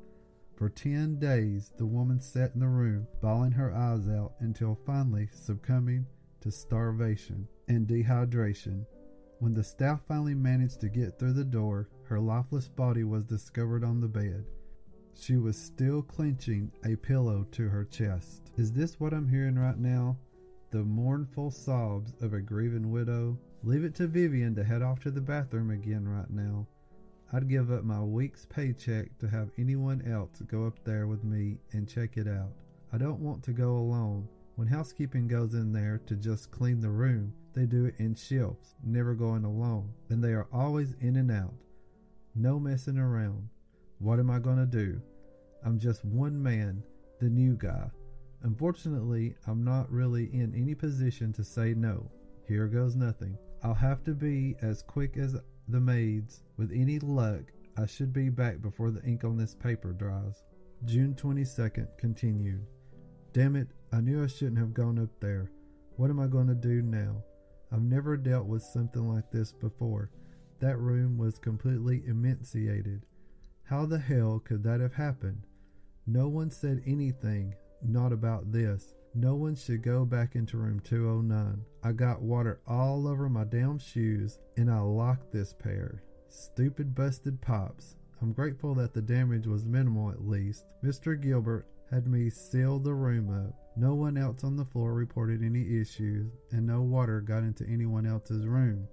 For 0.56 0.68
ten 0.68 1.20
days, 1.20 1.72
the 1.78 1.86
woman 1.86 2.20
sat 2.20 2.54
in 2.54 2.60
the 2.60 2.68
room, 2.68 3.06
bawling 3.20 3.52
her 3.52 3.72
eyes 3.72 4.08
out 4.08 4.34
until 4.40 4.74
finally 4.84 5.28
succumbing 5.32 6.06
to 6.40 6.50
starvation 6.50 7.46
and 7.68 7.86
dehydration. 7.86 8.84
When 9.42 9.54
the 9.54 9.64
staff 9.64 10.02
finally 10.06 10.36
managed 10.36 10.80
to 10.82 10.88
get 10.88 11.18
through 11.18 11.32
the 11.32 11.42
door, 11.42 11.88
her 12.04 12.20
lifeless 12.20 12.68
body 12.68 13.02
was 13.02 13.24
discovered 13.24 13.82
on 13.82 14.00
the 14.00 14.06
bed. 14.06 14.44
She 15.14 15.36
was 15.36 15.56
still 15.58 16.00
clenching 16.00 16.70
a 16.84 16.94
pillow 16.94 17.44
to 17.50 17.68
her 17.68 17.84
chest. 17.84 18.52
Is 18.56 18.70
this 18.70 19.00
what 19.00 19.12
I'm 19.12 19.28
hearing 19.28 19.58
right 19.58 19.76
now? 19.76 20.16
The 20.70 20.84
mournful 20.84 21.50
sobs 21.50 22.14
of 22.20 22.34
a 22.34 22.40
grieving 22.40 22.92
widow? 22.92 23.36
Leave 23.64 23.82
it 23.82 23.96
to 23.96 24.06
Vivian 24.06 24.54
to 24.54 24.62
head 24.62 24.80
off 24.80 25.00
to 25.00 25.10
the 25.10 25.20
bathroom 25.20 25.70
again 25.70 26.06
right 26.06 26.30
now. 26.30 26.68
I'd 27.32 27.48
give 27.48 27.72
up 27.72 27.82
my 27.82 28.00
week's 28.00 28.46
paycheck 28.46 29.18
to 29.18 29.26
have 29.26 29.50
anyone 29.58 30.02
else 30.02 30.40
go 30.46 30.66
up 30.66 30.78
there 30.84 31.08
with 31.08 31.24
me 31.24 31.58
and 31.72 31.88
check 31.88 32.16
it 32.16 32.28
out. 32.28 32.52
I 32.92 32.96
don't 32.98 33.18
want 33.18 33.42
to 33.42 33.52
go 33.52 33.72
alone. 33.74 34.28
When 34.54 34.68
housekeeping 34.68 35.26
goes 35.26 35.54
in 35.54 35.72
there 35.72 36.00
to 36.06 36.14
just 36.14 36.52
clean 36.52 36.80
the 36.80 36.90
room, 36.90 37.34
they 37.54 37.66
do 37.66 37.86
it 37.86 37.94
in 37.98 38.14
shifts, 38.14 38.74
never 38.82 39.14
going 39.14 39.44
alone, 39.44 39.92
and 40.08 40.22
they 40.22 40.32
are 40.32 40.48
always 40.52 40.94
in 41.00 41.16
and 41.16 41.30
out. 41.30 41.54
No 42.34 42.58
messing 42.58 42.98
around. 42.98 43.48
What 43.98 44.18
am 44.18 44.30
I 44.30 44.38
going 44.38 44.56
to 44.56 44.66
do? 44.66 45.00
I'm 45.64 45.78
just 45.78 46.04
one 46.04 46.42
man, 46.42 46.82
the 47.20 47.28
new 47.28 47.54
guy. 47.54 47.90
Unfortunately, 48.42 49.36
I'm 49.46 49.62
not 49.62 49.90
really 49.90 50.24
in 50.32 50.54
any 50.54 50.74
position 50.74 51.32
to 51.34 51.44
say 51.44 51.74
no. 51.74 52.10
Here 52.48 52.66
goes 52.66 52.96
nothing. 52.96 53.36
I'll 53.62 53.74
have 53.74 54.02
to 54.04 54.12
be 54.12 54.56
as 54.62 54.82
quick 54.82 55.16
as 55.16 55.36
the 55.68 55.80
maids. 55.80 56.42
With 56.56 56.72
any 56.72 56.98
luck, 56.98 57.52
I 57.76 57.86
should 57.86 58.12
be 58.12 58.28
back 58.28 58.60
before 58.60 58.90
the 58.90 59.04
ink 59.04 59.24
on 59.24 59.36
this 59.36 59.54
paper 59.54 59.92
dries. 59.92 60.42
June 60.84 61.14
22nd 61.14 61.86
continued. 61.96 62.66
Damn 63.32 63.56
it, 63.56 63.68
I 63.92 64.00
knew 64.00 64.24
I 64.24 64.26
shouldn't 64.26 64.58
have 64.58 64.74
gone 64.74 64.98
up 64.98 65.20
there. 65.20 65.50
What 65.96 66.10
am 66.10 66.18
I 66.18 66.26
going 66.26 66.48
to 66.48 66.54
do 66.54 66.82
now? 66.82 67.22
I've 67.72 67.82
never 67.82 68.16
dealt 68.16 68.46
with 68.46 68.62
something 68.62 69.08
like 69.08 69.30
this 69.30 69.52
before. 69.52 70.10
That 70.60 70.78
room 70.78 71.16
was 71.16 71.38
completely 71.38 72.02
emaciated. 72.06 73.06
How 73.64 73.86
the 73.86 73.98
hell 73.98 74.40
could 74.44 74.62
that 74.64 74.80
have 74.80 74.94
happened? 74.94 75.46
No 76.06 76.28
one 76.28 76.50
said 76.50 76.82
anything, 76.84 77.54
not 77.82 78.12
about 78.12 78.52
this. 78.52 78.94
No 79.14 79.34
one 79.34 79.54
should 79.54 79.82
go 79.82 80.04
back 80.04 80.36
into 80.36 80.56
room 80.56 80.80
209. 80.80 81.64
I 81.82 81.92
got 81.92 82.22
water 82.22 82.60
all 82.66 83.06
over 83.08 83.28
my 83.28 83.44
damn 83.44 83.78
shoes 83.78 84.38
and 84.56 84.70
I 84.70 84.80
locked 84.80 85.32
this 85.32 85.52
pair. 85.52 86.02
Stupid 86.28 86.94
busted 86.94 87.40
pops. 87.40 87.96
I'm 88.20 88.32
grateful 88.32 88.74
that 88.76 88.94
the 88.94 89.02
damage 89.02 89.46
was 89.46 89.64
minimal 89.64 90.10
at 90.10 90.26
least. 90.26 90.64
Mr. 90.84 91.20
Gilbert 91.20 91.66
had 91.92 92.06
me 92.06 92.30
seal 92.30 92.78
the 92.78 92.94
room 92.94 93.28
up. 93.46 93.54
No 93.76 93.94
one 93.94 94.16
else 94.16 94.44
on 94.44 94.56
the 94.56 94.64
floor 94.64 94.94
reported 94.94 95.42
any 95.42 95.78
issues, 95.78 96.32
and 96.50 96.66
no 96.66 96.80
water 96.80 97.20
got 97.20 97.42
into 97.42 97.68
anyone 97.68 98.06
else's 98.06 98.46
room. 98.46 98.88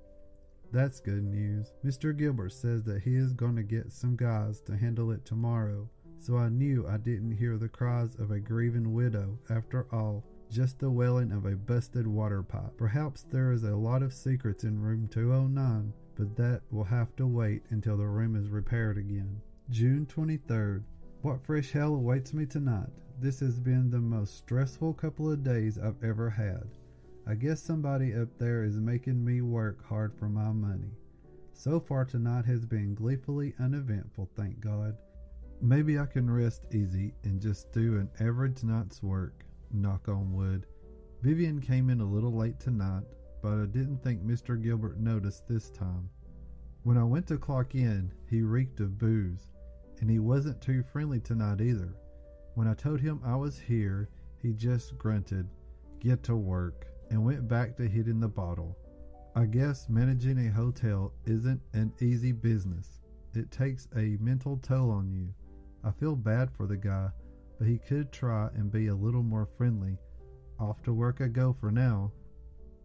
That's 0.71 0.99
good 0.99 1.23
news. 1.23 1.71
Mr. 1.83 2.15
Gilbert 2.15 2.51
says 2.51 2.83
that 2.83 3.01
he 3.01 3.15
is 3.15 3.33
going 3.33 3.55
to 3.55 3.63
get 3.63 3.93
some 3.93 4.15
guys 4.15 4.59
to 4.61 4.75
handle 4.75 5.11
it 5.11 5.25
tomorrow, 5.25 5.89
so 6.19 6.35
I 6.37 6.49
knew 6.49 6.85
I 6.87 6.97
didn't 6.97 7.37
hear 7.37 7.57
the 7.57 7.69
cries 7.69 8.15
of 8.15 8.31
a 8.31 8.39
grieving 8.39 8.93
widow 8.93 9.39
after 9.49 9.87
all, 9.93 10.25
just 10.51 10.79
the 10.79 10.91
wailing 10.91 11.31
of 11.31 11.45
a 11.45 11.55
busted 11.55 12.05
water 12.05 12.43
pipe. 12.43 12.77
Perhaps 12.77 13.25
there 13.31 13.53
is 13.53 13.63
a 13.63 13.75
lot 13.75 14.03
of 14.03 14.13
secrets 14.13 14.65
in 14.65 14.79
room 14.79 15.07
209, 15.07 15.93
but 16.15 16.35
that 16.35 16.61
will 16.69 16.83
have 16.83 17.15
to 17.15 17.25
wait 17.25 17.63
until 17.69 17.95
the 17.95 18.05
room 18.07 18.35
is 18.35 18.49
repaired 18.49 18.97
again. 18.97 19.41
June 19.69 20.05
23rd. 20.05 20.83
What 21.21 21.43
fresh 21.43 21.73
hell 21.73 21.95
awaits 21.95 22.33
me 22.33 22.45
tonight? 22.45 22.87
This 23.19 23.41
has 23.41 23.59
been 23.59 23.89
the 23.89 23.99
most 23.99 24.37
stressful 24.37 24.93
couple 24.93 25.29
of 25.29 25.43
days 25.43 25.77
I've 25.77 26.01
ever 26.01 26.29
had. 26.29 26.63
I 27.27 27.35
guess 27.35 27.61
somebody 27.61 28.15
up 28.15 28.29
there 28.37 28.63
is 28.63 28.79
making 28.79 29.25
me 29.25 29.41
work 29.41 29.83
hard 29.83 30.13
for 30.15 30.29
my 30.29 30.53
money. 30.53 30.93
So 31.51 31.77
far 31.77 32.05
tonight 32.05 32.45
has 32.45 32.65
been 32.65 32.95
gleefully 32.95 33.53
uneventful, 33.59 34.29
thank 34.33 34.61
God. 34.61 34.95
Maybe 35.61 35.99
I 35.99 36.05
can 36.05 36.31
rest 36.31 36.73
easy 36.73 37.13
and 37.25 37.41
just 37.41 37.73
do 37.73 37.97
an 37.97 38.09
average 38.21 38.63
night's 38.63 39.03
work, 39.03 39.43
knock 39.73 40.07
on 40.07 40.31
wood. 40.31 40.67
Vivian 41.21 41.59
came 41.59 41.89
in 41.89 41.99
a 41.99 42.09
little 42.09 42.33
late 42.33 42.61
tonight, 42.61 43.03
but 43.41 43.59
I 43.59 43.65
didn't 43.65 44.01
think 44.05 44.23
Mr. 44.23 44.61
Gilbert 44.61 44.97
noticed 45.01 45.49
this 45.49 45.69
time. 45.69 46.09
When 46.83 46.97
I 46.97 47.03
went 47.03 47.27
to 47.27 47.37
clock 47.37 47.75
in, 47.75 48.09
he 48.29 48.41
reeked 48.41 48.79
of 48.79 48.97
booze, 48.97 49.49
and 49.99 50.09
he 50.09 50.19
wasn't 50.19 50.61
too 50.61 50.83
friendly 50.83 51.19
tonight 51.19 51.61
either. 51.61 51.93
When 52.55 52.67
I 52.67 52.73
told 52.73 52.99
him 52.99 53.21
I 53.23 53.35
was 53.35 53.59
here, 53.59 54.09
he 54.41 54.53
just 54.53 54.97
grunted, 54.97 55.47
Get 55.99 56.23
to 56.23 56.35
work 56.35 56.87
and 57.09 57.23
went 57.23 57.47
back 57.47 57.75
to 57.77 57.87
hitting 57.87 58.19
the 58.19 58.27
bottle. 58.27 58.77
I 59.35 59.45
guess 59.45 59.89
managing 59.89 60.39
a 60.39 60.51
hotel 60.51 61.13
isn't 61.25 61.61
an 61.73 61.93
easy 61.99 62.31
business. 62.31 62.99
It 63.33 63.51
takes 63.51 63.87
a 63.95 64.17
mental 64.19 64.57
toll 64.57 64.91
on 64.91 65.11
you. 65.11 65.33
I 65.83 65.91
feel 65.91 66.15
bad 66.15 66.51
for 66.51 66.67
the 66.67 66.77
guy, 66.77 67.09
but 67.57 67.67
he 67.67 67.77
could 67.77 68.11
try 68.11 68.49
and 68.55 68.71
be 68.71 68.87
a 68.87 68.95
little 68.95 69.23
more 69.23 69.47
friendly. 69.57 69.97
Off 70.59 70.81
to 70.83 70.93
work 70.93 71.21
I 71.21 71.27
go 71.27 71.53
for 71.53 71.71
now. 71.71 72.11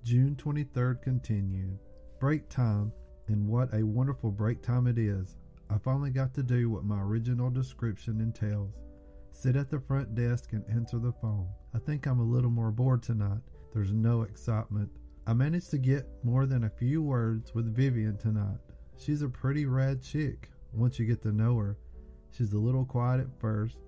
June 0.02 0.36
23rd 0.36 1.02
continued. 1.02 1.78
Break 2.20 2.48
time, 2.48 2.92
and 3.28 3.48
what 3.48 3.72
a 3.74 3.82
wonderful 3.82 4.30
break 4.30 4.62
time 4.62 4.86
it 4.86 4.98
is. 4.98 5.36
I 5.74 5.78
finally 5.78 6.10
got 6.10 6.32
to 6.34 6.44
do 6.44 6.70
what 6.70 6.84
my 6.84 7.00
original 7.00 7.50
description 7.50 8.20
entails 8.20 8.74
sit 9.32 9.56
at 9.56 9.70
the 9.70 9.80
front 9.80 10.14
desk 10.14 10.52
and 10.52 10.64
answer 10.70 11.00
the 11.00 11.10
phone. 11.20 11.48
I 11.74 11.80
think 11.80 12.06
I'm 12.06 12.20
a 12.20 12.22
little 12.22 12.48
more 12.48 12.70
bored 12.70 13.02
tonight. 13.02 13.40
There's 13.72 13.92
no 13.92 14.22
excitement. 14.22 14.88
I 15.26 15.32
managed 15.32 15.72
to 15.72 15.78
get 15.78 16.06
more 16.22 16.46
than 16.46 16.62
a 16.62 16.70
few 16.70 17.02
words 17.02 17.56
with 17.56 17.74
Vivian 17.74 18.16
tonight. 18.18 18.60
She's 18.98 19.22
a 19.22 19.28
pretty 19.28 19.66
rad 19.66 20.00
chick 20.00 20.48
once 20.72 21.00
you 21.00 21.06
get 21.06 21.22
to 21.22 21.32
know 21.32 21.56
her. 21.58 21.76
She's 22.30 22.52
a 22.52 22.58
little 22.58 22.84
quiet 22.84 23.18
at 23.18 23.40
first, 23.40 23.78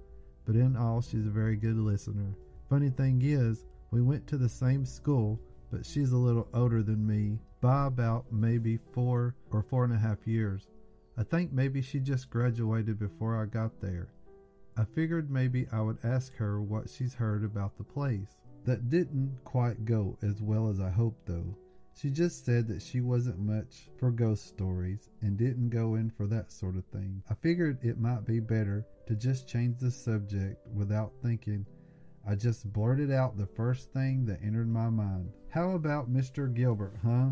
but 0.44 0.56
in 0.56 0.76
all, 0.76 1.00
she's 1.00 1.26
a 1.26 1.30
very 1.30 1.54
good 1.54 1.76
listener. 1.76 2.36
Funny 2.68 2.90
thing 2.90 3.22
is, 3.22 3.64
we 3.92 4.02
went 4.02 4.26
to 4.26 4.36
the 4.36 4.48
same 4.48 4.84
school, 4.84 5.40
but 5.70 5.86
she's 5.86 6.10
a 6.10 6.18
little 6.18 6.48
older 6.52 6.82
than 6.82 7.06
me 7.06 7.38
by 7.60 7.86
about 7.86 8.32
maybe 8.32 8.76
four 8.92 9.36
or 9.52 9.62
four 9.62 9.84
and 9.84 9.92
a 9.92 9.98
half 9.98 10.26
years. 10.26 10.66
I 11.18 11.22
think 11.22 11.52
maybe 11.52 11.80
she 11.80 11.98
just 11.98 12.28
graduated 12.28 12.98
before 12.98 13.40
I 13.40 13.46
got 13.46 13.80
there. 13.80 14.08
I 14.76 14.84
figured 14.84 15.30
maybe 15.30 15.66
I 15.72 15.80
would 15.80 15.96
ask 16.04 16.34
her 16.34 16.60
what 16.60 16.90
she's 16.90 17.14
heard 17.14 17.42
about 17.42 17.78
the 17.78 17.84
place. 17.84 18.36
That 18.64 18.90
didn't 18.90 19.38
quite 19.44 19.86
go 19.86 20.18
as 20.20 20.42
well 20.42 20.68
as 20.68 20.80
I 20.80 20.90
hoped, 20.90 21.24
though. 21.26 21.56
She 21.94 22.10
just 22.10 22.44
said 22.44 22.68
that 22.68 22.82
she 22.82 23.00
wasn't 23.00 23.38
much 23.38 23.88
for 23.96 24.10
ghost 24.10 24.46
stories 24.46 25.08
and 25.22 25.38
didn't 25.38 25.70
go 25.70 25.94
in 25.94 26.10
for 26.10 26.26
that 26.26 26.52
sort 26.52 26.76
of 26.76 26.84
thing. 26.86 27.22
I 27.30 27.34
figured 27.34 27.78
it 27.82 27.98
might 27.98 28.26
be 28.26 28.38
better 28.38 28.84
to 29.06 29.14
just 29.14 29.48
change 29.48 29.78
the 29.78 29.90
subject 29.90 30.66
without 30.74 31.14
thinking. 31.22 31.64
I 32.28 32.34
just 32.34 32.70
blurted 32.70 33.10
out 33.10 33.38
the 33.38 33.46
first 33.46 33.92
thing 33.94 34.26
that 34.26 34.42
entered 34.42 34.68
my 34.68 34.90
mind. 34.90 35.30
How 35.48 35.70
about 35.70 36.12
Mr. 36.12 36.52
Gilbert, 36.52 36.98
huh? 37.02 37.30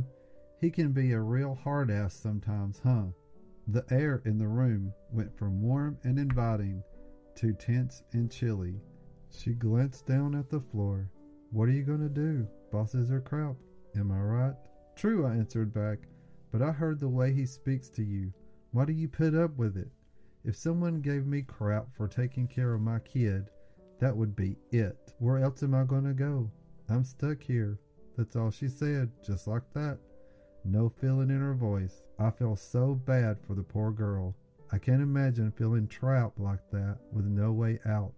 He 0.61 0.71
can 0.71 0.93
be 0.93 1.12
a 1.12 1.21
real 1.21 1.55
hard 1.55 1.91
ass 1.91 2.14
sometimes, 2.14 2.81
huh? 2.83 3.09
The 3.66 3.85
air 3.90 4.21
in 4.26 4.38
the 4.38 4.49
room 4.49 4.92
went 5.11 5.37
from 5.37 5.62
warm 5.62 5.99
and 6.04 6.18
inviting 6.18 6.83
to 7.37 7.52
tense 7.54 8.02
and 8.12 8.30
chilly. 8.30 8.80
She 9.30 9.54
glanced 9.54 10.06
down 10.06 10.35
at 10.35 10.50
the 10.50 10.61
floor. 10.61 11.11
What 11.50 11.68
are 11.68 11.73
you 11.73 11.83
going 11.83 12.00
to 12.00 12.09
do? 12.09 12.47
Bosses 12.71 13.11
are 13.11 13.21
crap. 13.21 13.56
Am 13.97 14.12
I 14.12 14.21
right? 14.21 14.54
True, 14.97 15.26
I 15.26 15.35
answered 15.35 15.73
back, 15.73 16.06
but 16.52 16.62
I 16.62 16.73
heard 16.73 17.00
the 17.00 17.09
way 17.09 17.33
he 17.33 17.47
speaks 17.47 17.88
to 17.90 18.04
you. 18.04 18.33
Why 18.73 18.85
do 18.85 18.92
you 18.92 19.09
put 19.09 19.35
up 19.35 19.56
with 19.56 19.76
it? 19.76 19.90
If 20.44 20.56
someone 20.56 21.00
gave 21.00 21.26
me 21.26 21.42
crap 21.42 21.94
for 21.97 22.06
taking 22.06 22.47
care 22.47 22.75
of 22.75 22.80
my 22.80 22.99
kid, 22.99 23.50
that 23.99 24.16
would 24.16 24.37
be 24.37 24.56
it. 24.73 25.14
Where 25.18 25.38
else 25.38 25.62
am 25.62 25.75
I 25.75 25.85
going 25.85 26.04
to 26.04 26.12
go? 26.12 26.50
I'm 26.88 27.04
stuck 27.04 27.42
here. 27.42 27.78
That's 28.16 28.37
all 28.37 28.50
she 28.50 28.68
said, 28.68 29.11
just 29.25 29.47
like 29.47 29.73
that. 29.73 29.99
No 30.64 30.88
feeling 30.88 31.28
in 31.28 31.40
her 31.40 31.54
voice. 31.54 32.02
I 32.18 32.30
feel 32.30 32.56
so 32.56 32.94
bad 32.94 33.38
for 33.47 33.54
the 33.54 33.62
poor 33.62 33.90
girl. 33.92 34.35
I 34.73 34.78
can't 34.78 35.02
imagine 35.02 35.52
feeling 35.52 35.87
trapped 35.87 36.40
like 36.40 36.71
that 36.71 36.99
with 37.12 37.26
no 37.26 37.52
way 37.52 37.78
out. 37.87 38.14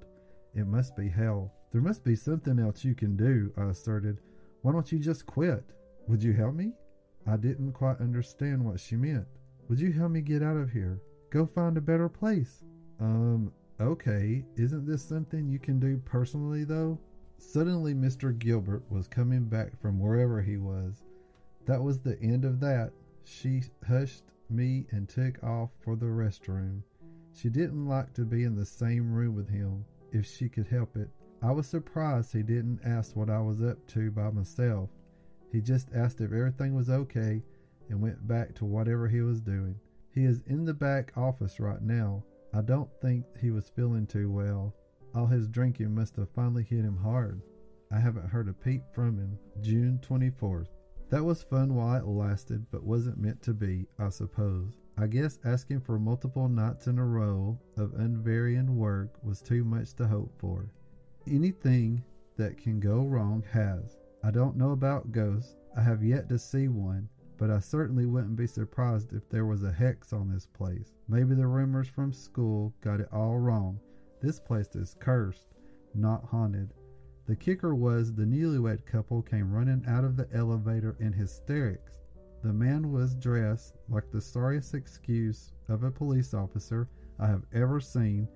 It 0.55 0.67
must 0.67 0.97
be 0.97 1.09
hell. 1.09 1.53
There 1.73 1.83
must 1.83 2.05
be 2.05 2.15
something 2.15 2.59
else 2.59 2.85
you 2.85 2.95
can 2.95 3.17
do, 3.17 3.53
I 3.57 3.65
asserted. 3.65 4.21
Why 4.63 4.73
don't 4.73 4.91
you 4.91 4.99
just 4.99 5.27
quit? 5.27 5.65
Would 6.07 6.23
you 6.23 6.33
help 6.33 6.55
me? 6.55 6.73
I 7.27 7.37
didn't 7.37 7.73
quite 7.73 8.01
understand 8.01 8.65
what 8.65 8.79
she 8.79 8.97
meant. 8.97 9.27
Would 9.69 9.81
you 9.81 9.93
help 9.93 10.13
me 10.13 10.21
get 10.21 10.43
out 10.43 10.57
of 10.57 10.71
here? 10.71 11.01
Go 11.31 11.47
find 11.47 11.77
a 11.77 11.81
better 11.81 12.09
place. 12.09 12.63
Um, 13.01 13.53
okay. 13.81 14.45
Isn't 14.57 14.87
this 14.87 15.03
something 15.03 15.49
you 15.49 15.59
can 15.59 15.81
do 15.81 15.99
personally, 16.05 16.63
though? 16.63 16.99
Suddenly, 17.39 17.95
Mr. 17.95 18.39
Gilbert 18.39 18.85
was 18.89 19.09
coming 19.09 19.45
back 19.45 19.79
from 19.83 19.99
wherever 19.99 20.41
he 20.41 20.57
was. 20.57 21.03
That 21.67 21.83
was 21.83 21.99
the 21.99 22.19
end 22.21 22.45
of 22.45 22.61
that. 22.61 22.93
She 23.25 23.63
hushed 23.87 24.25
me 24.49 24.87
and 24.93 25.09
took 25.09 25.43
off 25.43 25.71
for 25.81 25.97
the 25.97 26.07
restroom. 26.07 26.83
She 27.33 27.51
didn't 27.51 27.87
like 27.87 28.15
to 28.15 28.25
be 28.25 28.45
in 28.45 28.55
the 28.55 28.65
same 28.65 29.13
room 29.13 29.35
with 29.35 29.51
him 29.51 29.85
if 30.13 30.25
she 30.25 30.49
could 30.49 30.69
help 30.69 30.97
it. 30.97 31.11
I 31.43 31.51
was 31.51 31.67
surprised 31.67 32.33
he 32.33 32.43
didn't 32.43 32.81
ask 32.85 33.15
what 33.15 33.29
I 33.29 33.41
was 33.41 33.61
up 33.63 33.85
to 33.89 34.11
by 34.11 34.31
myself. 34.31 34.91
He 35.53 35.61
just 35.61 35.91
asked 35.93 36.21
if 36.21 36.33
everything 36.33 36.75
was 36.75 36.89
okay 36.89 37.43
and 37.89 38.01
went 38.01 38.27
back 38.27 38.55
to 38.55 38.65
whatever 38.65 39.09
he 39.09 39.21
was 39.21 39.41
doing. 39.41 39.77
He 40.13 40.25
is 40.25 40.43
in 40.47 40.65
the 40.65 40.75
back 40.75 41.13
office 41.17 41.61
right 41.61 41.83
now. 41.83 42.25
I 42.55 42.63
don't 42.63 42.91
think 43.03 43.25
he 43.41 43.51
was 43.51 43.69
feeling 43.69 44.07
too 44.07 44.31
well. 44.31 44.75
All 45.15 45.27
his 45.27 45.49
drinking 45.49 45.95
must 45.95 46.17
have 46.17 46.31
finally 46.31 46.63
hit 46.63 46.85
him 46.85 46.97
hard. 46.97 47.43
I 47.93 47.99
haven't 47.99 48.29
heard 48.29 48.49
a 48.49 48.53
peep 48.53 48.83
from 48.95 49.19
him. 49.19 49.39
June 49.61 50.01
24th. 50.03 50.69
That 51.09 51.25
was 51.25 51.43
fun 51.43 51.75
while 51.77 51.97
it 52.01 52.07
lasted, 52.07 52.67
but 52.73 52.83
wasn't 52.83 53.19
meant 53.19 53.41
to 53.43 53.55
be, 53.55 53.87
I 53.97 54.09
suppose. 54.09 54.81
I 54.99 55.07
guess 55.07 55.39
asking 55.45 55.81
for 55.81 56.01
multiple 56.01 56.49
nights 56.49 56.89
in 56.89 56.99
a 56.99 57.07
row 57.07 57.59
of 57.77 57.95
unvarying 57.95 58.77
work 58.77 59.23
was 59.23 59.41
too 59.41 59.65
much 59.65 59.95
to 59.95 60.09
hope 60.09 60.33
for. 60.39 60.69
Anything 61.29 62.03
that 62.37 62.57
can 62.57 62.81
go 62.81 63.05
wrong 63.05 63.45
has. 63.53 63.99
I 64.25 64.33
don't 64.33 64.57
know 64.57 64.73
about 64.73 65.13
ghosts. 65.13 65.55
I 65.77 65.83
have 65.83 66.03
yet 66.03 66.29
to 66.31 66.39
see 66.39 66.67
one, 66.67 67.09
but 67.39 67.51
I 67.51 67.61
certainly 67.61 68.07
wouldn't 68.07 68.35
be 68.35 68.49
surprised 68.49 69.13
if 69.13 69.29
there 69.29 69.47
was 69.47 69.63
a 69.63 69.71
hex 69.71 70.13
on 70.13 70.29
this 70.29 70.47
place. 70.47 70.93
Maybe 71.07 71.37
the 71.37 71.47
rumors 71.47 71.89
from 71.89 72.13
school 72.13 72.75
got 72.81 73.01
it 73.01 73.13
all 73.13 73.39
wrong. 73.39 73.79
This 74.21 74.41
place 74.41 74.75
is 74.75 74.97
cursed, 74.99 75.55
not 75.95 76.25
haunted. 76.25 76.73
The 77.27 77.35
kicker 77.35 77.75
was 77.75 78.15
the 78.15 78.25
newlywed 78.25 78.87
couple 78.87 79.21
came 79.21 79.53
running 79.53 79.85
out 79.89 80.05
of 80.05 80.17
the 80.17 80.33
elevator 80.33 80.97
in 81.01 81.13
hysterics. 81.13 81.99
The 82.43 82.53
man 82.53 82.93
was 82.93 83.17
dressed 83.17 83.75
like 83.89 84.09
the 84.13 84.21
sorriest 84.21 84.75
excuse 84.75 85.53
of 85.69 85.83
a 85.83 85.91
police 85.91 86.35
officer 86.35 86.89
I 87.19 87.27
have 87.27 87.45
ever 87.53 87.81
seen, 87.81 88.29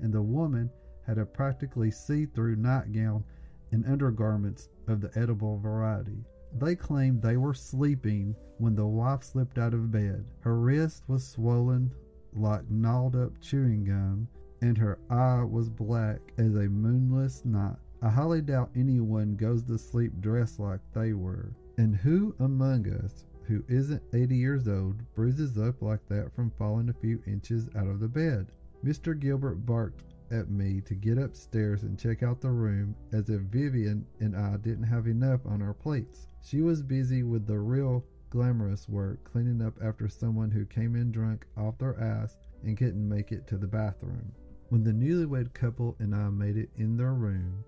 and 0.00 0.12
the 0.12 0.20
woman 0.20 0.68
had 1.06 1.16
a 1.16 1.24
practically 1.24 1.90
see-through 1.90 2.56
nightgown 2.56 3.24
and 3.72 3.86
undergarments 3.86 4.68
of 4.88 5.00
the 5.00 5.16
edible 5.18 5.56
variety. 5.56 6.22
They 6.58 6.76
claimed 6.76 7.22
they 7.22 7.38
were 7.38 7.54
sleeping 7.54 8.36
when 8.58 8.74
the 8.74 8.86
wife 8.86 9.22
slipped 9.22 9.56
out 9.56 9.72
of 9.72 9.90
bed. 9.90 10.26
Her 10.40 10.58
wrist 10.60 11.08
was 11.08 11.26
swollen 11.26 11.90
like 12.34 12.70
gnawed 12.70 13.16
up 13.16 13.40
chewing 13.40 13.84
gum, 13.84 14.28
and 14.60 14.76
her 14.76 14.98
eye 15.08 15.44
was 15.44 15.70
black 15.70 16.20
as 16.36 16.54
a 16.54 16.68
moonless 16.68 17.42
night. 17.46 17.78
I 18.04 18.10
highly 18.10 18.42
doubt 18.42 18.68
anyone 18.76 19.34
goes 19.34 19.62
to 19.62 19.78
sleep 19.78 20.20
dressed 20.20 20.60
like 20.60 20.80
they 20.92 21.14
were. 21.14 21.54
And 21.78 21.96
who 21.96 22.34
among 22.38 22.86
us 22.86 23.24
who 23.44 23.64
isn't 23.66 24.02
80 24.12 24.36
years 24.36 24.68
old 24.68 25.00
bruises 25.14 25.56
up 25.56 25.80
like 25.80 26.06
that 26.08 26.30
from 26.34 26.50
falling 26.50 26.90
a 26.90 27.00
few 27.00 27.22
inches 27.26 27.70
out 27.74 27.86
of 27.86 28.00
the 28.00 28.08
bed? 28.08 28.52
Mr. 28.84 29.18
Gilbert 29.18 29.64
barked 29.64 30.04
at 30.30 30.50
me 30.50 30.82
to 30.82 30.94
get 30.94 31.16
upstairs 31.16 31.84
and 31.84 31.98
check 31.98 32.22
out 32.22 32.42
the 32.42 32.50
room 32.50 32.94
as 33.12 33.30
if 33.30 33.40
Vivian 33.40 34.04
and 34.20 34.36
I 34.36 34.58
didn't 34.58 34.84
have 34.84 35.06
enough 35.06 35.46
on 35.46 35.62
our 35.62 35.72
plates. 35.72 36.26
She 36.42 36.60
was 36.60 36.82
busy 36.82 37.22
with 37.22 37.46
the 37.46 37.58
real 37.58 38.04
glamorous 38.28 38.86
work, 38.86 39.24
cleaning 39.24 39.62
up 39.62 39.78
after 39.82 40.08
someone 40.08 40.50
who 40.50 40.66
came 40.66 40.94
in 40.94 41.10
drunk 41.10 41.46
off 41.56 41.78
their 41.78 41.98
ass 41.98 42.36
and 42.64 42.76
couldn't 42.76 43.08
make 43.08 43.32
it 43.32 43.46
to 43.46 43.56
the 43.56 43.66
bathroom. 43.66 44.30
When 44.68 44.84
the 44.84 44.92
newlywed 44.92 45.54
couple 45.54 45.96
and 45.98 46.14
I 46.14 46.28
made 46.28 46.58
it 46.58 46.68
in 46.76 46.98
their 46.98 47.14
room, 47.14 47.64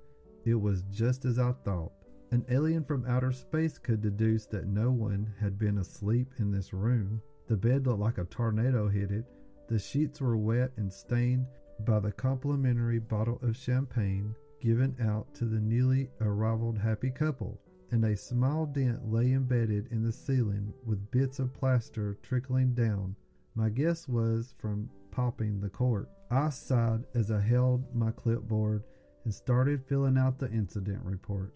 it 0.47 0.55
was 0.55 0.83
just 0.93 1.25
as 1.25 1.39
I 1.39 1.53
thought. 1.65 1.93
An 2.31 2.45
alien 2.49 2.85
from 2.85 3.05
outer 3.07 3.33
space 3.33 3.79
could 3.79 4.01
deduce 4.01 4.47
that 4.47 4.69
no 4.69 4.93
one 4.93 5.35
had 5.41 5.59
been 5.59 5.79
asleep 5.79 6.33
in 6.39 6.53
this 6.53 6.73
room. 6.73 7.21
The 7.49 7.57
bed 7.57 7.87
looked 7.87 8.01
like 8.01 8.19
a 8.19 8.25
tornado 8.25 8.89
hit 8.89 9.11
it. 9.11 9.27
The 9.69 9.79
sheets 9.79 10.21
were 10.21 10.37
wet 10.37 10.73
and 10.77 10.93
stained 10.93 11.47
by 11.85 11.99
the 11.99 12.13
complimentary 12.13 13.01
bottle 13.01 13.41
of 13.43 13.57
champagne 13.57 14.35
given 14.61 14.97
out 15.01 15.35
to 15.35 15.45
the 15.45 15.61
newly 15.61 16.11
arrived 16.21 16.79
happy 16.79 17.11
couple, 17.11 17.61
and 17.91 18.05
a 18.05 18.17
small 18.17 18.67
dent 18.67 19.11
lay 19.11 19.33
embedded 19.33 19.89
in 19.91 20.03
the 20.03 20.13
ceiling 20.13 20.73
with 20.85 21.11
bits 21.11 21.39
of 21.41 21.53
plaster 21.55 22.17
trickling 22.23 22.73
down. 22.73 23.17
My 23.55 23.69
guess 23.69 24.09
was 24.09 24.55
from 24.59 24.91
popping 25.11 25.61
the 25.61 25.69
cork. 25.69 26.09
I 26.31 26.51
sighed 26.51 27.05
as 27.15 27.31
I 27.31 27.41
held 27.41 27.95
my 27.95 28.11
clipboard 28.13 28.85
and 29.27 29.35
started 29.35 29.85
filling 29.85 30.17
out 30.17 30.39
the 30.39 30.49
incident 30.53 31.01
report. 31.03 31.53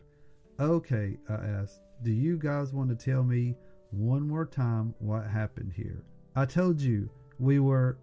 Okay, 0.59 1.17
I 1.29 1.35
asked, 1.35 1.81
do 2.03 2.11
you 2.11 2.37
guys 2.37 2.73
want 2.73 2.91
to 2.91 2.97
tell 2.97 3.23
me 3.23 3.55
one 3.93 4.27
more 4.27 4.45
time 4.45 4.93
what 4.99 5.25
happened 5.29 5.73
here? 5.73 6.03
I 6.35 6.47
told 6.47 6.81
you 6.81 7.09
we 7.39 7.61
were 7.61 7.97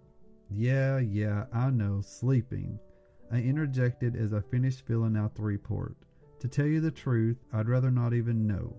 yeah, 0.50 1.00
yeah, 1.00 1.48
I 1.52 1.70
know, 1.70 2.00
sleeping. 2.00 2.80
I 3.30 3.42
interjected 3.42 4.16
as 4.16 4.34
I 4.34 4.40
finished 4.40 4.88
filling 4.88 5.18
out 5.18 5.36
the 5.36 5.42
report. 5.42 5.98
To 6.40 6.48
tell 6.48 6.66
you 6.66 6.80
the 6.80 6.90
truth, 6.90 7.36
I'd 7.52 7.68
rather 7.68 7.92
not 7.92 8.14
even 8.14 8.48
know. 8.48 8.74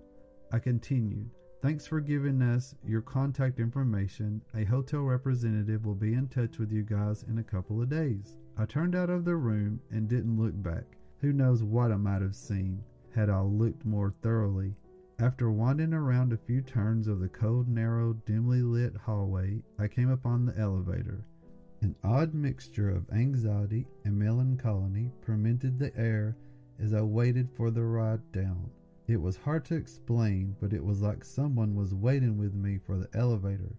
I 0.52 0.58
continued. 0.58 1.28
Thanks 1.60 1.86
for 1.86 2.00
giving 2.00 2.40
us 2.40 2.74
your 2.82 3.02
contact 3.02 3.60
information. 3.60 4.40
A 4.54 4.64
hotel 4.64 5.02
representative 5.02 5.84
will 5.84 5.94
be 5.94 6.14
in 6.14 6.28
touch 6.28 6.58
with 6.58 6.72
you 6.72 6.82
guys 6.82 7.24
in 7.24 7.36
a 7.36 7.44
couple 7.44 7.82
of 7.82 7.90
days. 7.90 8.38
I 8.60 8.66
turned 8.66 8.96
out 8.96 9.08
of 9.08 9.24
the 9.24 9.36
room 9.36 9.78
and 9.92 10.08
didn't 10.08 10.36
look 10.36 10.60
back. 10.64 10.96
Who 11.20 11.32
knows 11.32 11.62
what 11.62 11.92
I 11.92 11.96
might 11.96 12.22
have 12.22 12.34
seen 12.34 12.82
had 13.14 13.30
I 13.30 13.40
looked 13.40 13.84
more 13.84 14.10
thoroughly. 14.10 14.74
After 15.20 15.48
winding 15.48 15.94
around 15.94 16.32
a 16.32 16.36
few 16.36 16.60
turns 16.60 17.06
of 17.06 17.20
the 17.20 17.28
cold, 17.28 17.68
narrow, 17.68 18.14
dimly 18.26 18.62
lit 18.62 18.96
hallway, 18.96 19.62
I 19.78 19.86
came 19.86 20.10
upon 20.10 20.44
the 20.44 20.58
elevator. 20.58 21.24
An 21.82 21.94
odd 22.02 22.34
mixture 22.34 22.90
of 22.90 23.08
anxiety 23.12 23.86
and 24.04 24.18
melancholy 24.18 25.12
permeated 25.20 25.78
the 25.78 25.96
air 25.96 26.36
as 26.80 26.92
I 26.92 27.02
waited 27.02 27.48
for 27.52 27.70
the 27.70 27.84
ride 27.84 28.32
down. 28.32 28.70
It 29.06 29.20
was 29.20 29.36
hard 29.36 29.64
to 29.66 29.76
explain, 29.76 30.56
but 30.60 30.72
it 30.72 30.84
was 30.84 31.00
like 31.00 31.22
someone 31.22 31.76
was 31.76 31.94
waiting 31.94 32.36
with 32.36 32.54
me 32.54 32.78
for 32.78 32.98
the 32.98 33.08
elevator, 33.14 33.76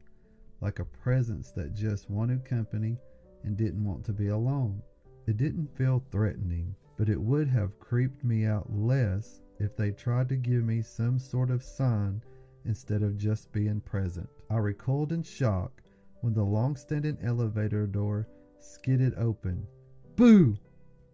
like 0.61 0.79
a 0.79 0.85
presence 0.85 1.51
that 1.51 1.73
just 1.73 2.09
wanted 2.09 2.45
company 2.45 2.97
and 3.43 3.55
didn't 3.55 3.83
want 3.83 4.03
to 4.05 4.13
be 4.13 4.27
alone. 4.27 4.81
It 5.25 5.37
didn't 5.37 5.75
feel 5.75 6.03
threatening, 6.11 6.75
but 6.97 7.09
it 7.09 7.21
would 7.21 7.47
have 7.47 7.79
creeped 7.79 8.23
me 8.23 8.45
out 8.45 8.71
less 8.71 9.41
if 9.59 9.75
they 9.75 9.91
tried 9.91 10.29
to 10.29 10.35
give 10.35 10.63
me 10.63 10.81
some 10.81 11.19
sort 11.19 11.51
of 11.51 11.63
sign 11.63 12.21
instead 12.65 13.03
of 13.03 13.17
just 13.17 13.51
being 13.51 13.81
present. 13.81 14.29
I 14.49 14.57
recoiled 14.57 15.11
in 15.11 15.23
shock 15.23 15.81
when 16.21 16.33
the 16.33 16.43
long 16.43 16.75
standing 16.75 17.17
elevator 17.21 17.87
door 17.87 18.27
skidded 18.59 19.13
open. 19.15 19.65
Boo! 20.15 20.57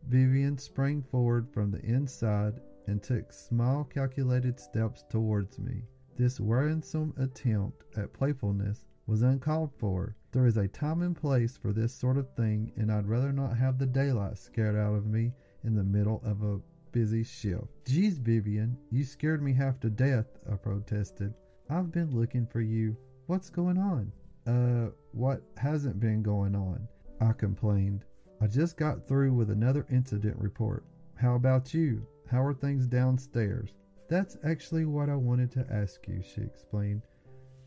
Vivian 0.07 0.57
sprang 0.57 1.01
forward 1.01 1.49
from 1.49 1.71
the 1.71 1.83
inside 1.85 2.61
and 2.88 3.01
took 3.01 3.31
small 3.31 3.83
calculated 3.83 4.59
steps 4.59 5.03
towards 5.09 5.59
me. 5.59 5.83
This 6.17 6.39
wearisome 6.39 7.13
attempt 7.17 7.83
at 7.97 8.13
playfulness 8.13 8.85
was 9.08 9.22
uncalled 9.22 9.72
for. 9.78 10.15
There 10.32 10.46
is 10.46 10.58
a 10.58 10.68
time 10.68 11.02
and 11.02 11.15
place 11.15 11.56
for 11.58 11.72
this 11.72 11.94
sort 11.94 12.18
of 12.18 12.30
thing, 12.36 12.72
and 12.76 12.91
I'd 12.91 13.08
rather 13.08 13.32
not 13.32 13.58
have 13.58 13.78
the 13.78 13.86
daylight 13.86 14.38
scared 14.38 14.76
out 14.76 14.96
of 14.96 15.06
me 15.06 15.32
in 15.63 15.76
the 15.76 15.84
middle 15.84 16.22
of 16.24 16.44
a 16.44 16.60
busy 16.91 17.24
shift. 17.24 17.86
Geez, 17.86 18.18
Vivian, 18.18 18.78
you 18.89 19.04
scared 19.04 19.44
me 19.44 19.54
half 19.54 19.80
to 19.82 19.89
death, 19.89 20.28
I 20.52 20.56
protested. 20.56 21.34
I've 21.70 21.91
been 21.91 22.12
looking 22.12 22.46
for 22.46 22.62
you. 22.62 22.96
What's 23.28 23.50
going 23.50 23.78
on? 23.78 24.12
Uh, 24.48 24.91
what 25.12 25.41
hasn't 25.58 26.00
been 26.00 26.22
going 26.22 26.56
on? 26.56 26.88
I 27.20 27.32
complained. 27.34 28.06
I 28.41 28.48
just 28.48 28.78
got 28.78 29.08
through 29.08 29.34
with 29.34 29.50
another 29.50 29.86
incident 29.89 30.38
report. 30.38 30.86
How 31.15 31.36
about 31.36 31.74
you? 31.74 32.06
How 32.28 32.44
are 32.44 32.54
things 32.54 32.88
downstairs? 32.88 33.74
That's 34.10 34.38
actually 34.44 34.86
what 34.86 35.10
I 35.10 35.15
wanted 35.15 35.52
to 35.52 35.68
ask 35.72 36.08
you, 36.08 36.22
she 36.22 36.41
explained. 36.41 37.02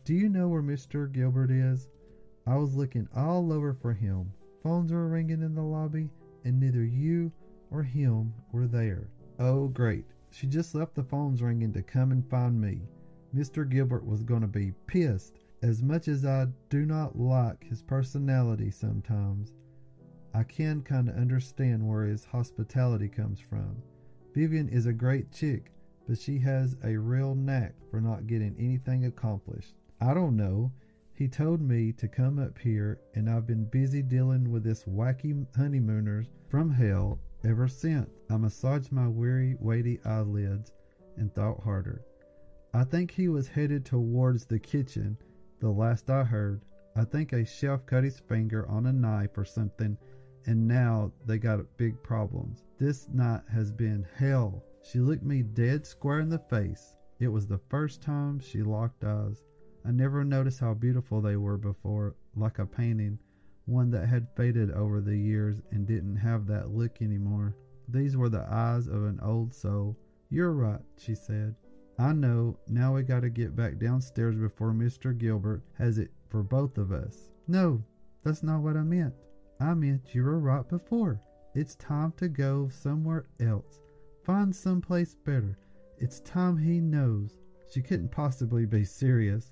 Do 0.09 0.15
you 0.15 0.27
know 0.27 0.47
where 0.47 0.63
Mr. 0.63 1.11
Gilbert 1.11 1.51
is? 1.51 1.87
I 2.47 2.55
was 2.55 2.75
looking 2.75 3.07
all 3.15 3.53
over 3.53 3.75
for 3.75 3.93
him. 3.93 4.33
Phones 4.63 4.91
were 4.91 5.07
ringing 5.07 5.43
in 5.43 5.53
the 5.53 5.61
lobby, 5.61 6.09
and 6.43 6.59
neither 6.59 6.83
you 6.83 7.31
or 7.69 7.83
him 7.83 8.33
were 8.51 8.65
there. 8.65 9.07
Oh, 9.37 9.67
great. 9.67 10.05
She 10.31 10.47
just 10.47 10.73
left 10.73 10.95
the 10.95 11.03
phones 11.03 11.43
ringing 11.43 11.71
to 11.73 11.83
come 11.83 12.11
and 12.11 12.27
find 12.27 12.59
me. 12.59 12.81
Mr. 13.35 13.69
Gilbert 13.69 14.03
was 14.03 14.23
going 14.23 14.41
to 14.41 14.47
be 14.47 14.73
pissed. 14.87 15.37
As 15.61 15.83
much 15.83 16.07
as 16.07 16.25
I 16.25 16.47
do 16.71 16.87
not 16.87 17.15
like 17.15 17.63
his 17.63 17.83
personality 17.83 18.71
sometimes, 18.71 19.53
I 20.33 20.41
can 20.41 20.81
kind 20.81 21.07
of 21.07 21.17
understand 21.17 21.87
where 21.87 22.05
his 22.05 22.25
hospitality 22.25 23.09
comes 23.09 23.39
from. 23.39 23.75
Vivian 24.33 24.69
is 24.69 24.87
a 24.87 24.91
great 24.91 25.31
chick, 25.31 25.71
but 26.07 26.17
she 26.17 26.39
has 26.39 26.75
a 26.83 26.97
real 26.97 27.35
knack 27.35 27.75
for 27.91 28.01
not 28.01 28.25
getting 28.25 28.55
anything 28.57 29.05
accomplished. 29.05 29.75
I 30.01 30.13
don't 30.13 30.37
know. 30.37 30.71
He 31.13 31.27
told 31.27 31.59
me 31.59 31.91
to 31.91 32.07
come 32.07 32.39
up 32.39 32.57
here, 32.57 33.01
and 33.15 33.29
I've 33.29 33.45
been 33.45 33.65
busy 33.65 34.01
dealing 34.01 34.49
with 34.49 34.63
this 34.63 34.85
wacky 34.85 35.45
honeymooners 35.53 36.29
from 36.47 36.71
hell 36.71 37.19
ever 37.43 37.67
since. 37.67 38.09
I 38.29 38.37
massaged 38.37 38.93
my 38.93 39.09
weary, 39.09 39.57
weighty 39.59 39.99
eyelids 40.05 40.71
and 41.17 41.33
thought 41.33 41.61
harder. 41.61 42.01
I 42.73 42.85
think 42.85 43.11
he 43.11 43.27
was 43.27 43.49
headed 43.49 43.83
towards 43.83 44.45
the 44.45 44.57
kitchen, 44.57 45.17
the 45.59 45.69
last 45.69 46.09
I 46.09 46.23
heard. 46.23 46.61
I 46.95 47.03
think 47.03 47.33
a 47.33 47.43
chef 47.43 47.85
cut 47.85 48.05
his 48.05 48.19
finger 48.19 48.65
on 48.69 48.85
a 48.85 48.93
knife 48.93 49.37
or 49.37 49.43
something, 49.43 49.97
and 50.45 50.65
now 50.65 51.11
they 51.25 51.39
got 51.39 51.75
big 51.75 52.01
problems. 52.01 52.63
This 52.77 53.09
night 53.09 53.41
has 53.49 53.69
been 53.69 54.07
hell. 54.15 54.63
She 54.81 54.99
looked 54.99 55.23
me 55.23 55.43
dead 55.43 55.85
square 55.85 56.21
in 56.21 56.29
the 56.29 56.39
face. 56.39 56.95
It 57.19 57.27
was 57.27 57.47
the 57.47 57.59
first 57.69 58.01
time 58.01 58.39
she 58.39 58.63
locked 58.63 59.03
eyes. 59.03 59.43
I 59.85 59.91
never 59.91 60.23
noticed 60.25 60.59
how 60.59 60.73
beautiful 60.73 61.21
they 61.21 61.37
were 61.37 61.57
before, 61.57 62.15
like 62.35 62.59
a 62.59 62.65
painting, 62.65 63.17
one 63.65 63.89
that 63.91 64.07
had 64.07 64.35
faded 64.35 64.71
over 64.71 64.99
the 64.99 65.15
years 65.15 65.61
and 65.71 65.87
didn't 65.87 66.17
have 66.17 66.47
that 66.47 66.71
look 66.71 67.01
anymore. 67.01 67.55
These 67.87 68.17
were 68.17 68.29
the 68.29 68.45
eyes 68.53 68.87
of 68.87 69.05
an 69.05 69.19
old 69.21 69.53
soul. 69.53 69.97
You're 70.29 70.53
right, 70.53 70.81
she 70.97 71.15
said. 71.15 71.55
I 71.97 72.13
know. 72.13 72.57
Now 72.67 72.95
we 72.95 73.03
got 73.03 73.21
to 73.21 73.29
get 73.29 73.55
back 73.55 73.79
downstairs 73.79 74.35
before 74.35 74.71
Mr. 74.71 75.17
Gilbert 75.17 75.63
has 75.73 75.97
it 75.97 76.11
for 76.27 76.43
both 76.43 76.77
of 76.77 76.91
us. 76.91 77.31
No, 77.47 77.83
that's 78.23 78.43
not 78.43 78.61
what 78.61 78.77
I 78.77 78.83
meant. 78.83 79.13
I 79.59 79.73
meant 79.73 80.13
you 80.13 80.23
were 80.23 80.39
right 80.39 80.67
before. 80.67 81.19
It's 81.55 81.75
time 81.75 82.13
to 82.17 82.27
go 82.27 82.69
somewhere 82.69 83.25
else. 83.39 83.79
Find 84.23 84.55
some 84.55 84.81
place 84.81 85.15
better. 85.15 85.57
It's 85.97 86.19
time 86.21 86.57
he 86.57 86.79
knows. 86.79 87.37
She 87.69 87.81
couldn't 87.81 88.11
possibly 88.11 88.65
be 88.65 88.83
serious. 88.83 89.51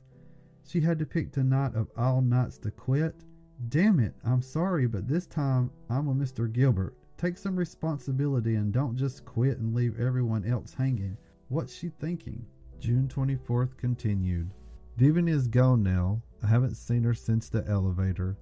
She 0.67 0.81
had 0.81 0.99
to 0.99 1.05
pick 1.05 1.31
the 1.31 1.39
tonight 1.39 1.75
of 1.75 1.89
all 1.95 2.21
nights 2.21 2.57
to 2.57 2.71
quit. 2.71 3.23
Damn 3.69 4.01
it, 4.01 4.13
I'm 4.25 4.41
sorry, 4.41 4.85
but 4.85 5.07
this 5.07 5.25
time 5.25 5.71
I'm 5.89 6.07
with 6.07 6.17
Mr. 6.17 6.51
Gilbert. 6.51 6.93
Take 7.15 7.37
some 7.37 7.55
responsibility 7.55 8.55
and 8.55 8.73
don't 8.73 8.97
just 8.97 9.23
quit 9.23 9.59
and 9.59 9.73
leave 9.73 9.97
everyone 9.97 10.43
else 10.43 10.73
hanging. 10.73 11.15
What's 11.47 11.73
she 11.73 11.87
thinking? 11.87 12.45
June 12.79 13.07
24th 13.07 13.77
continued. 13.77 14.53
Vivian 14.97 15.29
is 15.29 15.47
gone 15.47 15.83
now. 15.83 16.21
I 16.43 16.47
haven't 16.47 16.75
seen 16.75 17.03
her 17.03 17.13
since 17.13 17.47
the 17.47 17.65
elevator. 17.65 18.37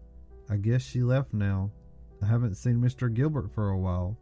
I 0.49 0.57
guess 0.57 0.81
she 0.81 1.03
left 1.03 1.31
now. 1.31 1.71
I 2.23 2.25
haven't 2.25 2.55
seen 2.55 2.81
Mr. 2.81 3.13
Gilbert 3.13 3.51
for 3.51 3.69
a 3.69 3.77
while. 3.77 4.17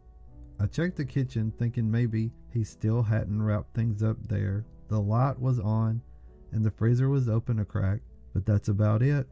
I 0.60 0.66
checked 0.66 0.96
the 0.96 1.06
kitchen, 1.06 1.54
thinking 1.58 1.90
maybe 1.90 2.32
he 2.50 2.64
still 2.64 3.02
hadn't 3.02 3.42
wrapped 3.42 3.72
things 3.72 4.02
up 4.02 4.18
there. 4.28 4.66
The 4.88 5.00
light 5.00 5.40
was 5.40 5.58
on, 5.58 6.02
and 6.54 6.64
the 6.64 6.70
freezer 6.70 7.08
was 7.08 7.28
open 7.28 7.58
a 7.58 7.64
crack, 7.64 8.00
but 8.32 8.46
that's 8.46 8.68
about 8.68 9.02
it. 9.02 9.26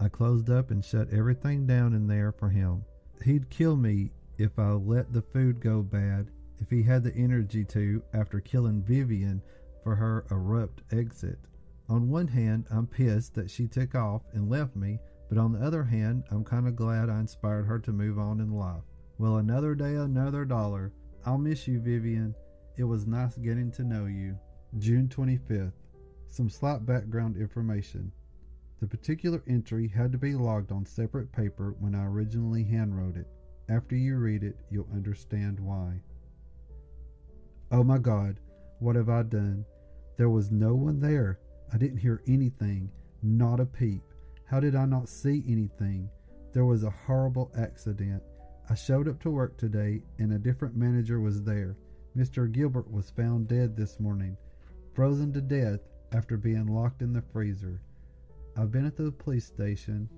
I 0.00 0.08
closed 0.08 0.48
up 0.48 0.70
and 0.70 0.84
shut 0.84 1.12
everything 1.12 1.66
down 1.66 1.92
in 1.92 2.06
there 2.06 2.30
for 2.30 2.48
him. 2.48 2.84
He'd 3.24 3.50
kill 3.50 3.76
me 3.76 4.12
if 4.38 4.56
I 4.60 4.70
let 4.70 5.12
the 5.12 5.20
food 5.20 5.60
go 5.60 5.82
bad, 5.82 6.30
if 6.60 6.70
he 6.70 6.84
had 6.84 7.02
the 7.02 7.14
energy 7.16 7.64
to, 7.64 8.00
after 8.14 8.38
killing 8.40 8.82
Vivian 8.82 9.42
for 9.82 9.96
her 9.96 10.24
abrupt 10.30 10.82
exit. 10.92 11.40
On 11.88 12.08
one 12.08 12.28
hand, 12.28 12.66
I'm 12.70 12.86
pissed 12.86 13.34
that 13.34 13.50
she 13.50 13.66
took 13.66 13.96
off 13.96 14.22
and 14.32 14.48
left 14.48 14.76
me, 14.76 15.00
but 15.28 15.38
on 15.38 15.52
the 15.52 15.60
other 15.60 15.82
hand, 15.82 16.22
I'm 16.30 16.44
kind 16.44 16.68
of 16.68 16.76
glad 16.76 17.10
I 17.10 17.18
inspired 17.18 17.66
her 17.66 17.80
to 17.80 17.92
move 17.92 18.20
on 18.20 18.40
in 18.40 18.52
life. 18.52 18.84
Well, 19.18 19.38
another 19.38 19.74
day, 19.74 19.96
another 19.96 20.44
dollar. 20.44 20.92
I'll 21.26 21.38
miss 21.38 21.66
you, 21.66 21.80
Vivian. 21.80 22.36
It 22.76 22.84
was 22.84 23.06
nice 23.06 23.36
getting 23.36 23.72
to 23.72 23.82
know 23.82 24.06
you. 24.06 24.38
June 24.78 25.08
25th. 25.08 25.72
Some 26.30 26.50
slight 26.50 26.84
background 26.84 27.36
information. 27.36 28.12
The 28.80 28.86
particular 28.86 29.42
entry 29.48 29.88
had 29.88 30.12
to 30.12 30.18
be 30.18 30.34
logged 30.34 30.70
on 30.70 30.84
separate 30.84 31.32
paper 31.32 31.74
when 31.80 31.94
I 31.94 32.04
originally 32.04 32.64
handwrote 32.64 33.16
it. 33.16 33.26
After 33.68 33.96
you 33.96 34.18
read 34.18 34.44
it, 34.44 34.56
you'll 34.70 34.88
understand 34.92 35.58
why. 35.58 36.00
Oh 37.72 37.82
my 37.82 37.98
God, 37.98 38.38
what 38.78 38.94
have 38.94 39.08
I 39.08 39.22
done? 39.24 39.64
There 40.16 40.30
was 40.30 40.52
no 40.52 40.74
one 40.74 41.00
there. 41.00 41.40
I 41.72 41.78
didn't 41.78 41.98
hear 41.98 42.22
anything, 42.28 42.90
not 43.22 43.58
a 43.58 43.66
peep. 43.66 44.02
How 44.44 44.60
did 44.60 44.76
I 44.76 44.84
not 44.84 45.08
see 45.08 45.42
anything? 45.48 46.08
There 46.52 46.66
was 46.66 46.84
a 46.84 46.90
horrible 46.90 47.50
accident. 47.56 48.22
I 48.70 48.74
showed 48.74 49.08
up 49.08 49.20
to 49.22 49.30
work 49.30 49.56
today, 49.56 50.02
and 50.18 50.32
a 50.32 50.38
different 50.38 50.76
manager 50.76 51.20
was 51.20 51.42
there. 51.42 51.76
Mr. 52.16 52.50
Gilbert 52.50 52.90
was 52.90 53.10
found 53.10 53.48
dead 53.48 53.76
this 53.76 53.98
morning, 53.98 54.36
frozen 54.92 55.32
to 55.32 55.40
death 55.40 55.80
after 56.12 56.36
being 56.36 56.66
locked 56.66 57.02
in 57.02 57.12
the 57.12 57.22
freezer. 57.22 57.80
I've 58.56 58.72
been 58.72 58.86
at 58.86 58.96
the 58.96 59.12
police 59.12 59.46
station 59.46 60.08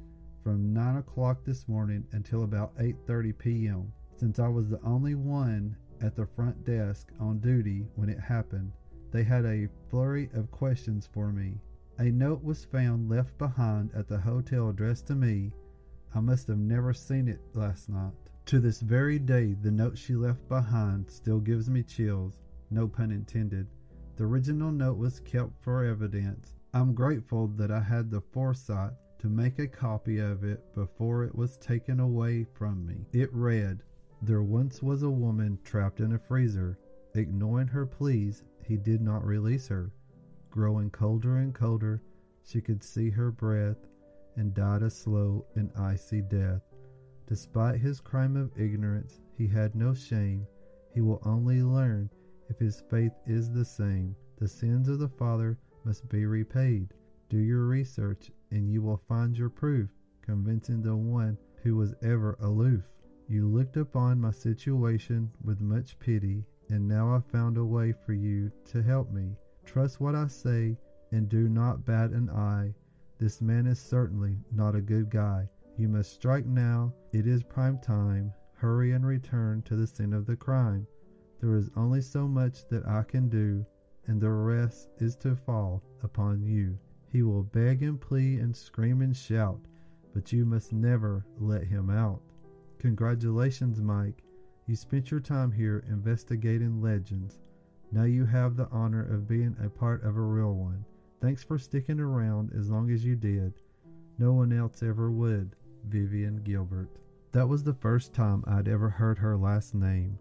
from 0.42 0.72
9 0.72 0.96
o'clock 0.96 1.44
this 1.44 1.68
morning 1.68 2.07
until 2.12 2.44
about 2.44 2.76
8:30 2.79 3.37
p.m. 3.38 3.92
Since 4.16 4.38
I 4.38 4.48
was 4.48 4.68
the 4.68 4.83
only 4.83 5.14
one 5.14 5.76
at 6.00 6.16
the 6.16 6.26
front 6.26 6.64
desk 6.64 7.12
on 7.18 7.38
duty 7.40 7.87
when 7.96 8.09
it 8.09 8.20
happened, 8.20 8.72
they 9.11 9.24
had 9.24 9.44
a 9.44 9.68
flurry 9.88 10.31
of 10.33 10.50
questions 10.50 11.07
for 11.07 11.33
me. 11.33 11.61
A 11.98 12.11
note 12.11 12.42
was 12.42 12.64
found 12.64 13.11
left 13.11 13.37
behind 13.37 13.92
at 13.92 14.09
the 14.09 14.18
hotel 14.18 14.70
addressed 14.70 15.07
to 15.09 15.14
me. 15.14 15.53
I 16.14 16.20
must 16.20 16.48
have 16.48 16.59
never 16.59 16.94
seen 16.94 17.29
it 17.29 17.40
last 17.55 17.88
night. 17.88 18.14
To 18.46 18.59
this 18.59 18.81
very 18.81 19.18
day, 19.18 19.55
the 19.55 19.70
note 19.70 19.98
she 19.98 20.14
left 20.14 20.48
behind 20.48 21.11
still 21.11 21.40
gives 21.40 21.68
me 21.68 21.83
chills, 21.83 22.38
no 22.70 22.88
pun 22.88 23.11
intended. 23.11 23.66
The 24.20 24.26
original 24.26 24.70
note 24.70 24.98
was 24.98 25.20
kept 25.20 25.62
for 25.62 25.83
evidence. 25.83 26.54
I'm 26.74 26.92
grateful 26.92 27.48
that 27.56 27.70
I 27.70 27.80
had 27.80 28.11
the 28.11 28.20
foresight 28.20 28.92
to 29.18 29.30
make 29.30 29.59
a 29.59 29.66
copy 29.66 30.18
of 30.18 30.44
it 30.44 30.74
before 30.74 31.24
it 31.24 31.35
was 31.35 31.56
taken 31.56 32.00
away 32.00 32.44
from 32.44 32.85
me. 32.85 33.06
It 33.14 33.33
read, 33.33 33.83
There 34.20 34.42
once 34.42 34.83
was 34.83 35.04
a 35.04 35.11
woman 35.11 35.59
trapped 35.64 36.00
in 36.00 36.12
a 36.12 36.18
freezer. 36.18 36.78
Ignoring 37.14 37.68
her 37.68 37.87
pleas, 37.87 38.44
he 38.62 38.76
did 38.76 39.00
not 39.00 39.24
release 39.24 39.68
her. 39.68 39.90
Growing 40.50 40.90
colder 40.90 41.38
and 41.38 41.54
colder, 41.54 42.02
she 42.42 42.61
could 42.61 42.85
see 42.85 43.09
her 43.09 43.33
breath 43.33 43.87
and 44.37 44.52
died 44.52 44.83
a 44.83 44.90
slow 44.90 45.46
and 45.54 45.72
icy 45.74 46.20
death. 46.20 46.61
Despite 47.26 47.80
his 47.80 48.00
crime 48.00 48.37
of 48.37 48.52
ignorance, 48.61 49.22
he 49.38 49.46
had 49.46 49.74
no 49.74 49.94
shame. 49.94 50.46
He 50.92 51.00
will 51.00 51.22
only 51.24 51.62
learn 51.62 52.11
if 52.50 52.58
his 52.58 52.82
faith 52.90 53.12
is 53.26 53.50
the 53.50 53.64
same. 53.64 54.14
The 54.36 54.48
sins 54.48 54.88
of 54.88 54.98
the 54.98 55.08
father 55.08 55.56
must 55.84 56.08
be 56.08 56.26
repaid. 56.26 56.92
Do 57.28 57.38
your 57.38 57.66
research, 57.66 58.30
and 58.50 58.68
you 58.68 58.82
will 58.82 58.96
find 59.08 59.38
your 59.38 59.48
proof, 59.48 59.88
convincing 60.20 60.82
the 60.82 60.96
one 60.96 61.38
who 61.62 61.76
was 61.76 61.94
ever 62.02 62.36
aloof. 62.40 62.82
You 63.28 63.46
looked 63.46 63.76
upon 63.76 64.20
my 64.20 64.32
situation 64.32 65.30
with 65.44 65.60
much 65.60 65.98
pity, 66.00 66.44
and 66.68 66.88
now 66.88 67.14
I've 67.14 67.26
found 67.26 67.56
a 67.56 67.64
way 67.64 67.92
for 67.92 68.12
you 68.12 68.50
to 68.66 68.82
help 68.82 69.12
me. 69.12 69.36
Trust 69.64 70.00
what 70.00 70.16
I 70.16 70.26
say, 70.26 70.76
and 71.12 71.28
do 71.28 71.48
not 71.48 71.84
bat 71.84 72.10
an 72.10 72.28
eye. 72.30 72.74
This 73.18 73.40
man 73.40 73.66
is 73.66 73.78
certainly 73.78 74.36
not 74.50 74.74
a 74.74 74.80
good 74.80 75.10
guy. 75.10 75.48
You 75.76 75.88
must 75.88 76.12
strike 76.12 76.46
now. 76.46 76.92
It 77.12 77.26
is 77.26 77.42
prime 77.42 77.78
time. 77.78 78.32
Hurry 78.54 78.92
and 78.92 79.06
return 79.06 79.62
to 79.62 79.76
the 79.76 79.86
scene 79.86 80.12
of 80.12 80.26
the 80.26 80.36
crime. 80.36 80.86
There 81.40 81.57
is 81.57 81.70
only 81.74 82.03
so 82.03 82.29
much 82.29 82.68
that 82.68 82.87
I 82.87 83.03
can 83.03 83.31
do, 83.31 83.64
and 84.07 84.20
the 84.20 84.31
rest 84.31 84.90
is 84.98 85.16
to 85.16 85.35
fall 85.35 85.83
upon 86.03 86.42
you. 86.42 86.79
He 87.09 87.22
will 87.22 87.44
beg 87.44 87.83
and 87.83 87.98
plead 87.98 88.40
and 88.40 88.55
scream 88.55 89.00
and 89.00 89.16
shout, 89.16 89.61
but 90.12 90.33
you 90.33 90.44
must 90.44 90.72
never 90.72 91.24
let 91.38 91.64
him 91.64 91.88
out. 91.88 92.20
Congratulations, 92.79 93.81
Mike. 93.81 94.22
You 94.66 94.76
spent 94.76 95.11
your 95.11 95.20
time 95.20 95.50
here 95.50 95.83
investigating 95.88 96.83
legends. 96.83 97.40
Now 97.90 98.05
you 98.05 98.26
have 98.26 98.55
the 98.55 98.68
honor 98.68 99.03
of 99.03 99.26
being 99.26 99.57
a 99.61 99.70
part 99.70 100.05
of 100.05 100.16
a 100.16 100.20
real 100.20 100.55
one. 100.55 100.85
Thanks 101.20 101.42
for 101.42 101.59
sticking 101.59 102.00
around 102.00 102.53
as 102.53 102.70
long 102.70 102.90
as 102.90 103.05
you 103.05 103.16
did. 103.16 103.55
No 104.18 104.35
one 104.35 104.53
else 104.53 104.83
ever 104.83 105.11
would. 105.11 105.57
Vivian 105.87 106.42
Gilbert. 106.42 106.90
That 107.33 107.48
was 107.48 107.64
the 107.64 107.74
first 107.74 108.12
time 108.12 108.44
I'd 108.46 108.68
ever 108.68 108.90
heard 108.90 109.18
her 109.18 109.37
last 109.37 109.74
name. 109.74 110.18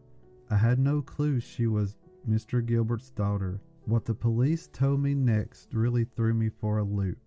I 0.52 0.58
had 0.58 0.80
no 0.80 1.02
clue 1.02 1.40
she 1.40 1.68
was 1.68 1.96
Mr. 2.28 2.66
Gilbert's 2.66 3.12
daughter. 3.12 3.62
What 3.86 4.06
the 4.06 4.16
police 4.16 4.68
told 4.68 5.00
me 5.00 5.14
next 5.14 5.74
really 5.74 6.06
threw 6.06 6.34
me 6.34 6.50
for 6.50 6.80
a 6.80 6.84
loop. 6.84 7.20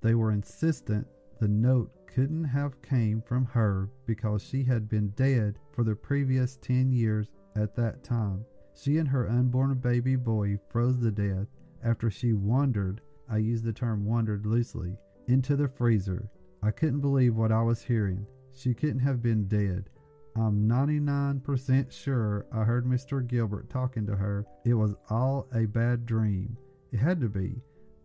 They 0.00 0.14
were 0.14 0.30
insistent 0.30 1.06
the 1.40 1.48
note 1.48 1.90
couldn't 2.06 2.44
have 2.44 2.80
came 2.82 3.20
from 3.20 3.46
her 3.46 3.90
because 4.06 4.42
she 4.42 4.62
had 4.62 4.88
been 4.88 5.08
dead 5.16 5.58
for 5.72 5.82
the 5.82 5.96
previous 5.96 6.56
ten 6.56 6.92
years 6.92 7.32
at 7.56 7.74
that 7.74 8.04
time. 8.04 8.44
She 8.74 8.98
and 8.98 9.08
her 9.08 9.28
unborn 9.28 9.78
baby 9.78 10.14
boy 10.14 10.58
froze 10.68 11.00
to 11.00 11.10
death 11.10 11.48
after 11.82 12.10
she 12.10 12.32
wandered, 12.32 13.00
I 13.28 13.38
use 13.38 13.62
the 13.62 13.72
term 13.72 14.04
wandered 14.04 14.46
loosely, 14.46 14.96
into 15.26 15.56
the 15.56 15.66
freezer. 15.66 16.30
I 16.62 16.70
couldn't 16.70 17.00
believe 17.00 17.34
what 17.34 17.50
I 17.50 17.62
was 17.62 17.82
hearing. 17.82 18.24
She 18.52 18.72
couldn't 18.72 19.00
have 19.00 19.20
been 19.20 19.48
dead. 19.48 19.90
I'm 20.34 20.66
99% 20.66 21.92
sure 21.92 22.46
I 22.50 22.64
heard 22.64 22.86
Mr. 22.86 23.26
Gilbert 23.26 23.68
talking 23.68 24.06
to 24.06 24.16
her. 24.16 24.46
It 24.64 24.74
was 24.74 24.94
all 25.10 25.46
a 25.54 25.66
bad 25.66 26.06
dream. 26.06 26.56
It 26.90 26.98
had 26.98 27.20
to 27.20 27.28
be. 27.28 27.60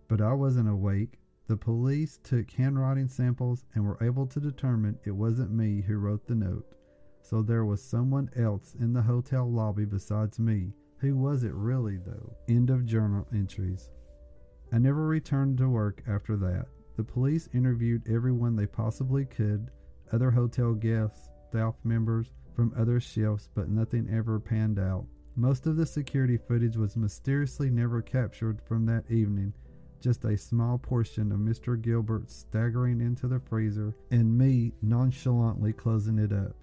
But 0.10 0.20
I 0.20 0.34
wasn't 0.34 0.70
awake. 0.70 1.20
The 1.48 1.56
police 1.56 2.20
took 2.24 2.52
handwriting 2.52 3.08
samples 3.08 3.66
and 3.74 3.86
were 3.86 4.04
able 4.04 4.28
to 4.28 4.42
determine 4.42 5.00
it 5.06 5.12
wasn't 5.12 5.52
me 5.52 5.82
who 5.82 5.98
wrote 5.98 6.28
the 6.28 6.36
note. 6.36 6.76
So 7.22 7.42
there 7.42 7.64
was 7.64 7.82
someone 7.82 8.30
else 8.36 8.76
in 8.78 8.92
the 8.92 9.02
hotel 9.02 9.50
lobby 9.50 9.86
besides 9.86 10.38
me. 10.38 10.74
Who 10.98 11.16
was 11.16 11.44
it 11.44 11.54
really, 11.54 11.98
though? 11.98 12.36
End 12.50 12.70
of 12.70 12.86
journal 12.86 13.26
entries. 13.34 13.90
I 14.74 14.80
never 14.80 15.08
returned 15.08 15.58
to 15.60 15.70
work 15.70 16.04
after 16.08 16.36
that. 16.38 16.68
The 16.98 17.04
police 17.04 17.48
interviewed 17.54 18.10
everyone 18.10 18.56
they 18.56 18.66
possibly 18.66 19.24
could 19.24 19.72
other 20.12 20.32
hotel 20.32 20.74
guests, 20.74 21.30
staff 21.50 21.76
members 21.84 22.32
from 22.56 22.74
other 22.78 23.00
shifts, 23.00 23.50
but 23.54 23.70
nothing 23.70 24.10
ever 24.12 24.40
panned 24.40 24.80
out. 24.80 25.06
Most 25.36 25.68
of 25.68 25.78
the 25.78 25.86
security 25.86 26.38
footage 26.38 26.76
was 26.76 26.98
mysteriously 26.98 27.70
never 27.70 28.02
captured 28.02 28.60
from 28.62 28.86
that 28.88 29.10
evening, 29.10 29.54
just 30.02 30.26
a 30.26 30.38
small 30.38 30.78
portion 30.78 31.32
of 31.32 31.40
Mr. 31.40 31.80
Gilbert 31.82 32.30
staggering 32.30 33.00
into 33.00 33.28
the 33.28 33.40
freezer 33.40 33.96
and 34.12 34.38
me 34.38 34.74
nonchalantly 34.82 35.72
closing 35.74 36.20
it 36.20 36.34
up. 36.34 36.56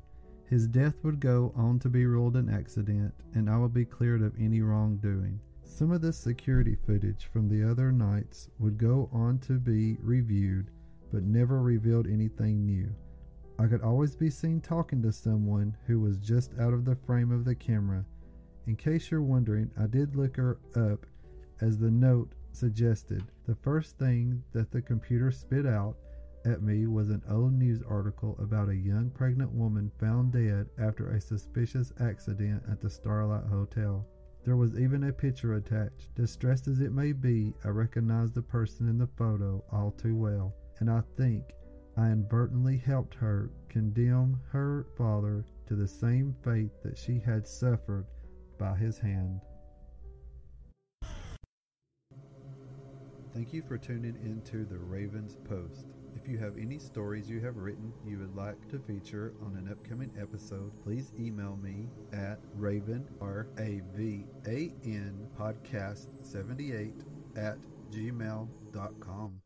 His 0.46 0.66
death 0.66 1.02
would 1.02 1.20
go 1.20 1.52
on 1.56 1.78
to 1.78 1.88
be 1.88 2.04
ruled 2.04 2.36
an 2.36 2.50
accident, 2.50 3.14
and 3.34 3.48
I 3.48 3.56
would 3.56 3.72
be 3.72 3.86
cleared 3.86 4.22
of 4.22 4.34
any 4.38 4.60
wrongdoing. 4.60 5.40
Some 5.62 5.92
of 5.92 6.02
the 6.02 6.12
security 6.12 6.76
footage 6.86 7.26
from 7.32 7.48
the 7.48 7.64
other 7.64 7.90
nights 7.90 8.50
would 8.58 8.76
go 8.76 9.08
on 9.12 9.38
to 9.40 9.58
be 9.58 9.96
reviewed, 10.02 10.70
but 11.10 11.22
never 11.22 11.62
revealed 11.62 12.06
anything 12.06 12.66
new. 12.66 12.94
I 13.58 13.66
could 13.66 13.82
always 13.82 14.16
be 14.16 14.30
seen 14.30 14.60
talking 14.60 15.00
to 15.02 15.12
someone 15.12 15.76
who 15.86 16.00
was 16.00 16.18
just 16.18 16.58
out 16.58 16.74
of 16.74 16.84
the 16.84 16.96
frame 16.96 17.30
of 17.30 17.44
the 17.44 17.54
camera. 17.54 18.04
In 18.66 18.76
case 18.76 19.10
you're 19.10 19.22
wondering, 19.22 19.70
I 19.78 19.86
did 19.86 20.16
look 20.16 20.36
her 20.36 20.58
up 20.74 21.06
as 21.60 21.78
the 21.78 21.90
note 21.90 22.34
suggested. 22.52 23.22
The 23.46 23.54
first 23.54 23.98
thing 23.98 24.42
that 24.52 24.70
the 24.70 24.82
computer 24.82 25.30
spit 25.30 25.66
out 25.66 25.96
at 26.44 26.62
me 26.62 26.86
was 26.86 27.10
an 27.10 27.22
old 27.28 27.52
news 27.52 27.82
article 27.82 28.36
about 28.38 28.68
a 28.68 28.76
young 28.76 29.10
pregnant 29.10 29.52
woman 29.52 29.90
found 29.98 30.32
dead 30.32 30.68
after 30.78 31.10
a 31.10 31.20
suspicious 31.20 31.92
accident 32.00 32.62
at 32.70 32.80
the 32.80 32.90
Starlight 32.90 33.46
Hotel. 33.46 34.04
There 34.44 34.56
was 34.56 34.78
even 34.78 35.04
a 35.04 35.12
picture 35.12 35.54
attached. 35.54 36.14
Distressed 36.14 36.68
as 36.68 36.80
it 36.80 36.92
may 36.92 37.12
be, 37.12 37.54
I 37.64 37.68
recognized 37.68 38.34
the 38.34 38.42
person 38.42 38.88
in 38.88 38.98
the 38.98 39.06
photo 39.06 39.64
all 39.72 39.90
too 39.92 40.16
well, 40.16 40.54
and 40.80 40.90
I 40.90 41.02
think 41.16 41.44
I 41.96 42.06
inadvertently 42.06 42.76
helped 42.76 43.14
her 43.14 43.50
condemn 43.68 44.40
her 44.50 44.86
father 44.96 45.44
to 45.66 45.76
the 45.76 45.86
same 45.86 46.34
fate 46.42 46.72
that 46.82 46.98
she 46.98 47.20
had 47.20 47.46
suffered 47.46 48.06
by 48.58 48.76
his 48.76 48.98
hand. 48.98 49.40
Thank 53.32 53.52
you 53.52 53.62
for 53.62 53.78
tuning 53.78 54.16
into 54.24 54.64
the 54.64 54.78
Ravens 54.78 55.36
Post. 55.48 55.86
If 56.14 56.28
you 56.28 56.38
have 56.38 56.56
any 56.56 56.78
stories 56.78 57.28
you 57.28 57.40
have 57.40 57.56
written 57.56 57.92
you 58.06 58.18
would 58.18 58.36
like 58.36 58.68
to 58.70 58.78
feature 58.78 59.34
on 59.44 59.56
an 59.56 59.68
upcoming 59.70 60.10
episode, 60.18 60.72
please 60.84 61.12
email 61.18 61.56
me 61.56 61.88
at 62.12 62.38
raven, 62.54 63.04
R-A-V-A-N, 63.20 65.28
podcast78 65.38 66.92
at 67.36 67.58
gmail.com. 67.92 69.40